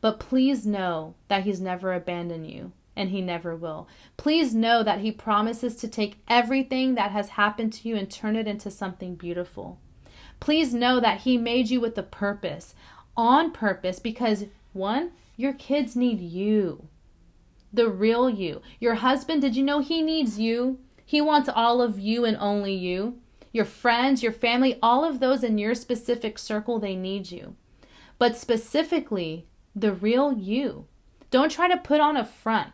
But 0.00 0.20
please 0.20 0.64
know 0.64 1.16
that 1.26 1.42
He's 1.42 1.60
never 1.60 1.92
abandoned 1.92 2.48
you 2.48 2.72
and 2.96 3.10
he 3.10 3.20
never 3.20 3.56
will. 3.56 3.88
Please 4.16 4.54
know 4.54 4.82
that 4.82 5.00
he 5.00 5.10
promises 5.10 5.76
to 5.76 5.88
take 5.88 6.18
everything 6.28 6.94
that 6.94 7.10
has 7.10 7.30
happened 7.30 7.72
to 7.72 7.88
you 7.88 7.96
and 7.96 8.10
turn 8.10 8.36
it 8.36 8.46
into 8.46 8.70
something 8.70 9.14
beautiful. 9.14 9.80
Please 10.40 10.74
know 10.74 11.00
that 11.00 11.20
he 11.20 11.38
made 11.38 11.70
you 11.70 11.80
with 11.80 11.96
a 11.96 12.02
purpose, 12.02 12.74
on 13.16 13.50
purpose, 13.50 13.98
because 13.98 14.46
one, 14.72 15.12
your 15.36 15.52
kids 15.52 15.96
need 15.96 16.20
you, 16.20 16.88
the 17.72 17.88
real 17.88 18.28
you. 18.28 18.60
Your 18.80 18.96
husband, 18.96 19.40
did 19.40 19.56
you 19.56 19.62
know 19.62 19.80
he 19.80 20.02
needs 20.02 20.38
you? 20.38 20.78
He 21.04 21.20
wants 21.20 21.48
all 21.48 21.82
of 21.82 21.98
you 21.98 22.24
and 22.24 22.36
only 22.38 22.74
you. 22.74 23.18
Your 23.52 23.64
friends, 23.64 24.22
your 24.22 24.32
family, 24.32 24.78
all 24.82 25.04
of 25.04 25.20
those 25.20 25.44
in 25.44 25.58
your 25.58 25.74
specific 25.74 26.38
circle, 26.38 26.78
they 26.78 26.96
need 26.96 27.30
you. 27.30 27.56
But 28.18 28.36
specifically, 28.36 29.46
the 29.74 29.92
real 29.92 30.32
you. 30.32 30.86
Don't 31.30 31.50
try 31.50 31.68
to 31.68 31.76
put 31.76 32.00
on 32.00 32.16
a 32.16 32.24
front. 32.24 32.72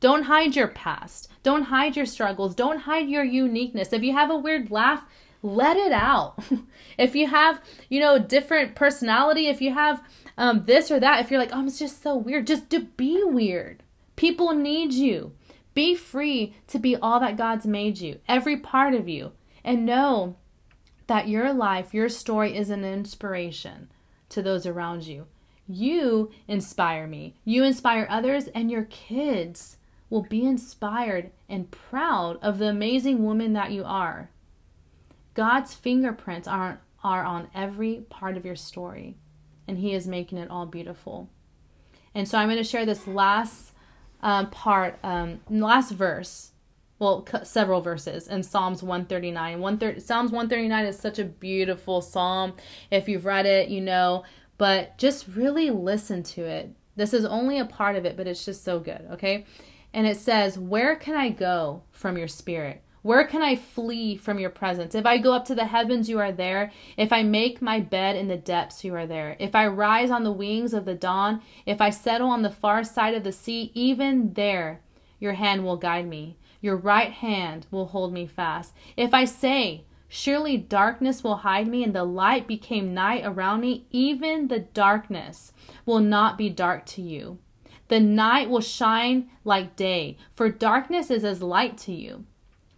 Don't 0.00 0.24
hide 0.24 0.54
your 0.54 0.68
past. 0.68 1.30
Don't 1.42 1.62
hide 1.64 1.96
your 1.96 2.06
struggles. 2.06 2.54
Don't 2.54 2.80
hide 2.80 3.08
your 3.08 3.24
uniqueness. 3.24 3.92
If 3.92 4.02
you 4.02 4.12
have 4.12 4.30
a 4.30 4.36
weird 4.36 4.70
laugh, 4.70 5.02
let 5.42 5.76
it 5.76 5.92
out. 5.92 6.38
if 6.98 7.14
you 7.14 7.26
have, 7.26 7.62
you 7.88 8.00
know, 8.00 8.18
different 8.18 8.74
personality, 8.74 9.46
if 9.46 9.60
you 9.60 9.72
have 9.72 10.02
um, 10.36 10.64
this 10.64 10.90
or 10.90 11.00
that, 11.00 11.20
if 11.20 11.30
you're 11.30 11.40
like, 11.40 11.50
oh, 11.52 11.58
I'm 11.58 11.70
just 11.70 12.02
so 12.02 12.16
weird, 12.16 12.46
just 12.46 12.68
to 12.70 12.80
be 12.80 13.22
weird. 13.24 13.82
People 14.16 14.52
need 14.52 14.92
you. 14.92 15.32
Be 15.74 15.94
free 15.94 16.54
to 16.68 16.78
be 16.78 16.96
all 16.96 17.20
that 17.20 17.36
God's 17.36 17.66
made 17.66 17.98
you, 17.98 18.20
every 18.28 18.56
part 18.56 18.94
of 18.94 19.08
you, 19.08 19.32
and 19.64 19.84
know 19.84 20.36
that 21.06 21.28
your 21.28 21.52
life, 21.52 21.92
your 21.92 22.08
story 22.08 22.56
is 22.56 22.70
an 22.70 22.84
inspiration 22.84 23.90
to 24.30 24.40
those 24.40 24.66
around 24.66 25.06
you. 25.06 25.26
You 25.66 26.30
inspire 26.46 27.06
me. 27.06 27.34
You 27.44 27.64
inspire 27.64 28.06
others 28.08 28.48
and 28.48 28.70
your 28.70 28.84
kids 28.84 29.78
will 30.10 30.22
be 30.22 30.44
inspired 30.44 31.30
and 31.48 31.70
proud 31.70 32.38
of 32.42 32.58
the 32.58 32.68
amazing 32.68 33.24
woman 33.24 33.52
that 33.54 33.72
you 33.72 33.84
are. 33.84 34.30
God's 35.34 35.74
fingerprints 35.74 36.46
are, 36.46 36.80
are 37.02 37.24
on 37.24 37.48
every 37.54 38.04
part 38.08 38.36
of 38.36 38.44
your 38.44 38.54
story, 38.54 39.16
and 39.66 39.78
He 39.78 39.92
is 39.92 40.06
making 40.06 40.38
it 40.38 40.50
all 40.50 40.66
beautiful. 40.66 41.28
And 42.14 42.28
so 42.28 42.38
I'm 42.38 42.48
going 42.48 42.58
to 42.58 42.64
share 42.64 42.86
this 42.86 43.08
last 43.08 43.72
um, 44.24 44.50
part, 44.50 44.98
um, 45.04 45.40
last 45.48 45.92
verse, 45.92 46.50
well, 46.98 47.24
c- 47.30 47.44
several 47.44 47.80
verses 47.80 48.26
in 48.26 48.42
Psalms 48.42 48.82
139. 48.82 49.60
130, 49.60 50.00
Psalms 50.00 50.32
139 50.32 50.86
is 50.86 50.98
such 50.98 51.20
a 51.20 51.24
beautiful 51.24 52.00
psalm. 52.00 52.54
If 52.90 53.08
you've 53.08 53.26
read 53.26 53.46
it, 53.46 53.68
you 53.68 53.80
know, 53.80 54.24
but 54.58 54.98
just 54.98 55.28
really 55.28 55.70
listen 55.70 56.24
to 56.24 56.42
it. 56.42 56.70
This 56.96 57.14
is 57.14 57.24
only 57.24 57.58
a 57.60 57.64
part 57.64 57.94
of 57.96 58.04
it, 58.04 58.16
but 58.16 58.26
it's 58.26 58.44
just 58.44 58.64
so 58.64 58.80
good, 58.80 59.06
okay? 59.12 59.44
and 59.94 60.06
it 60.08 60.18
says, 60.18 60.58
Where 60.58 60.96
can 60.96 61.14
I 61.14 61.30
go 61.30 61.84
from 61.92 62.18
your 62.18 62.28
spirit? 62.28 62.82
Where 63.04 63.26
can 63.26 63.42
I 63.42 63.54
flee 63.54 64.16
from 64.16 64.38
your 64.38 64.48
presence? 64.48 64.94
If 64.94 65.04
I 65.04 65.18
go 65.18 65.34
up 65.34 65.44
to 65.44 65.54
the 65.54 65.66
heavens, 65.66 66.08
you 66.08 66.18
are 66.20 66.32
there. 66.32 66.72
If 66.96 67.12
I 67.12 67.22
make 67.22 67.60
my 67.60 67.78
bed 67.78 68.16
in 68.16 68.28
the 68.28 68.38
depths, 68.38 68.82
you 68.82 68.94
are 68.94 69.06
there. 69.06 69.36
If 69.38 69.54
I 69.54 69.66
rise 69.66 70.10
on 70.10 70.24
the 70.24 70.32
wings 70.32 70.72
of 70.72 70.86
the 70.86 70.94
dawn, 70.94 71.42
if 71.66 71.82
I 71.82 71.90
settle 71.90 72.30
on 72.30 72.40
the 72.40 72.48
far 72.48 72.82
side 72.82 73.12
of 73.12 73.22
the 73.22 73.30
sea, 73.30 73.70
even 73.74 74.32
there 74.32 74.80
your 75.20 75.34
hand 75.34 75.64
will 75.64 75.76
guide 75.76 76.08
me. 76.08 76.38
Your 76.62 76.76
right 76.76 77.12
hand 77.12 77.66
will 77.70 77.88
hold 77.88 78.10
me 78.10 78.26
fast. 78.26 78.72
If 78.96 79.12
I 79.12 79.26
say, 79.26 79.84
Surely 80.08 80.56
darkness 80.56 81.22
will 81.22 81.36
hide 81.36 81.68
me, 81.68 81.84
and 81.84 81.94
the 81.94 82.04
light 82.04 82.46
became 82.46 82.94
night 82.94 83.22
around 83.26 83.60
me, 83.60 83.84
even 83.90 84.48
the 84.48 84.60
darkness 84.60 85.52
will 85.84 86.00
not 86.00 86.38
be 86.38 86.48
dark 86.48 86.86
to 86.86 87.02
you. 87.02 87.36
The 87.88 88.00
night 88.00 88.48
will 88.48 88.62
shine 88.62 89.28
like 89.44 89.76
day, 89.76 90.16
for 90.34 90.48
darkness 90.48 91.10
is 91.10 91.22
as 91.22 91.42
light 91.42 91.76
to 91.78 91.92
you. 91.92 92.24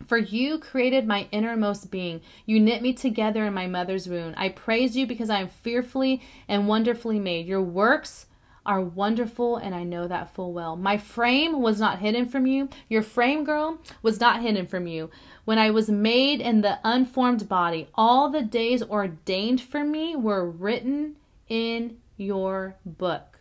For 0.06 0.18
you 0.18 0.58
created 0.58 1.06
my 1.06 1.28
innermost 1.32 1.90
being. 1.90 2.20
You 2.44 2.60
knit 2.60 2.80
me 2.80 2.92
together 2.92 3.44
in 3.44 3.54
my 3.54 3.66
mother's 3.66 4.08
womb. 4.08 4.34
I 4.36 4.50
praise 4.50 4.96
you 4.96 5.06
because 5.06 5.30
I 5.30 5.40
am 5.40 5.48
fearfully 5.48 6.22
and 6.48 6.68
wonderfully 6.68 7.18
made. 7.18 7.46
Your 7.46 7.62
works 7.62 8.26
are 8.64 8.80
wonderful, 8.80 9.56
and 9.56 9.74
I 9.74 9.84
know 9.84 10.08
that 10.08 10.34
full 10.34 10.52
well. 10.52 10.76
My 10.76 10.98
frame 10.98 11.60
was 11.60 11.80
not 11.80 12.00
hidden 12.00 12.26
from 12.26 12.46
you. 12.46 12.68
Your 12.88 13.02
frame, 13.02 13.44
girl, 13.44 13.78
was 14.02 14.20
not 14.20 14.42
hidden 14.42 14.66
from 14.66 14.86
you. 14.86 15.10
When 15.44 15.58
I 15.58 15.70
was 15.70 15.88
made 15.88 16.40
in 16.40 16.60
the 16.60 16.80
unformed 16.82 17.48
body, 17.48 17.88
all 17.94 18.28
the 18.28 18.42
days 18.42 18.82
ordained 18.82 19.60
for 19.60 19.84
me 19.84 20.16
were 20.16 20.48
written 20.48 21.16
in 21.48 21.98
your 22.16 22.76
book. 22.84 23.38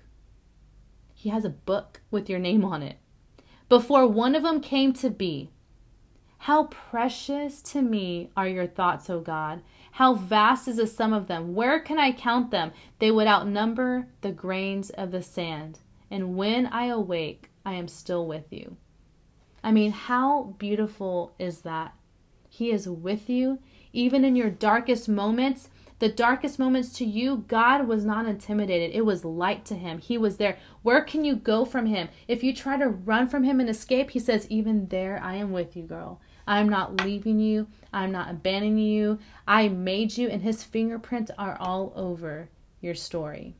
He 1.13 1.29
has 1.29 1.43
a 1.43 1.49
book 1.49 2.01
with 2.11 2.29
your 2.29 2.39
name 2.39 2.63
on 2.63 2.83
it. 2.83 2.97
Before 3.67 4.05
one 4.05 4.35
of 4.35 4.43
them 4.43 4.61
came 4.61 4.93
to 4.93 5.09
be, 5.09 5.49
how 6.45 6.65
precious 6.65 7.59
to 7.59 7.81
me 7.81 8.29
are 8.37 8.47
your 8.47 8.67
thoughts, 8.67 9.09
O 9.09 9.19
God. 9.19 9.63
How 9.93 10.13
vast 10.13 10.67
is 10.67 10.75
the 10.75 10.85
sum 10.85 11.11
of 11.11 11.25
them. 11.25 11.55
Where 11.55 11.79
can 11.79 11.97
I 11.97 12.11
count 12.11 12.51
them? 12.51 12.71
They 12.99 13.09
would 13.09 13.25
outnumber 13.25 14.09
the 14.21 14.31
grains 14.31 14.91
of 14.91 15.09
the 15.09 15.23
sand. 15.23 15.79
And 16.11 16.37
when 16.37 16.67
I 16.67 16.85
awake, 16.85 17.49
I 17.65 17.73
am 17.73 17.87
still 17.87 18.27
with 18.27 18.53
you. 18.53 18.77
I 19.63 19.71
mean, 19.71 19.91
how 19.91 20.53
beautiful 20.59 21.33
is 21.39 21.61
that? 21.61 21.95
He 22.47 22.69
is 22.69 22.87
with 22.87 23.27
you, 23.27 23.57
even 23.91 24.23
in 24.23 24.35
your 24.35 24.51
darkest 24.51 25.09
moments 25.09 25.69
the 25.99 26.09
darkest 26.09 26.59
moments 26.59 26.91
to 26.97 27.05
you, 27.05 27.45
God 27.47 27.87
was 27.87 28.03
not 28.03 28.25
intimidated. 28.25 28.91
It 28.93 29.05
was 29.05 29.23
light 29.23 29.63
to 29.65 29.75
him. 29.75 29.99
He 29.99 30.17
was 30.17 30.35
there. 30.35 30.57
Where 30.81 31.01
can 31.01 31.23
you 31.23 31.37
go 31.37 31.63
from 31.63 31.85
him? 31.85 32.09
If 32.27 32.43
you 32.43 32.53
try 32.53 32.77
to 32.77 32.89
run 32.89 33.29
from 33.29 33.43
him 33.43 33.61
and 33.61 33.69
escape, 33.69 34.11
he 34.11 34.19
says, 34.19 34.45
Even 34.49 34.89
there, 34.89 35.21
I 35.23 35.35
am 35.35 35.53
with 35.53 35.77
you, 35.77 35.83
girl. 35.83 36.19
I'm 36.47 36.69
not 36.69 37.01
leaving 37.03 37.39
you. 37.39 37.67
I'm 37.91 38.11
not 38.11 38.29
abandoning 38.29 38.77
you. 38.77 39.19
I 39.47 39.67
made 39.67 40.17
you, 40.17 40.29
and 40.29 40.41
his 40.41 40.63
fingerprints 40.63 41.31
are 41.37 41.57
all 41.59 41.93
over 41.95 42.49
your 42.81 42.95
story. 42.95 43.55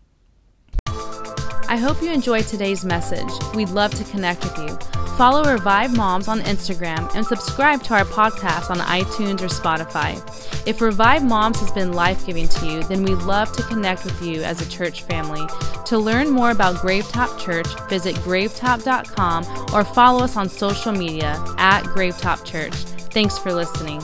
I 1.67 1.77
hope 1.77 2.01
you 2.01 2.11
enjoyed 2.11 2.45
today's 2.45 2.85
message. 2.85 3.31
We'd 3.55 3.69
love 3.69 3.93
to 3.95 4.03
connect 4.05 4.43
with 4.43 4.57
you. 4.57 4.77
Follow 5.17 5.49
Revive 5.49 5.95
Moms 5.95 6.27
on 6.27 6.41
Instagram 6.41 7.09
and 7.15 7.25
subscribe 7.25 7.81
to 7.83 7.93
our 7.93 8.03
podcast 8.03 8.69
on 8.69 8.77
iTunes 8.79 9.41
or 9.41 9.47
Spotify. 9.47 10.15
If 10.67 10.81
Revive 10.81 11.23
Moms 11.23 11.59
has 11.61 11.71
been 11.71 11.93
life 11.93 12.25
giving 12.25 12.47
to 12.49 12.65
you, 12.65 12.83
then 12.83 13.03
we'd 13.03 13.23
love 13.23 13.51
to 13.53 13.63
connect 13.63 14.03
with 14.03 14.21
you 14.21 14.43
as 14.43 14.61
a 14.61 14.69
church 14.69 15.03
family. 15.03 15.47
To 15.85 15.97
learn 15.97 16.29
more 16.31 16.51
about 16.51 16.75
Gravetop 16.75 17.39
Church, 17.39 17.67
visit 17.89 18.15
gravetop.com 18.17 19.73
or 19.73 19.83
follow 19.85 20.23
us 20.23 20.35
on 20.35 20.49
social 20.49 20.91
media 20.91 21.41
at 21.57 21.83
Gravetop 21.83 22.43
Church. 22.43 22.73
Thanks 23.11 23.37
for 23.37 23.53
listening. 23.53 24.01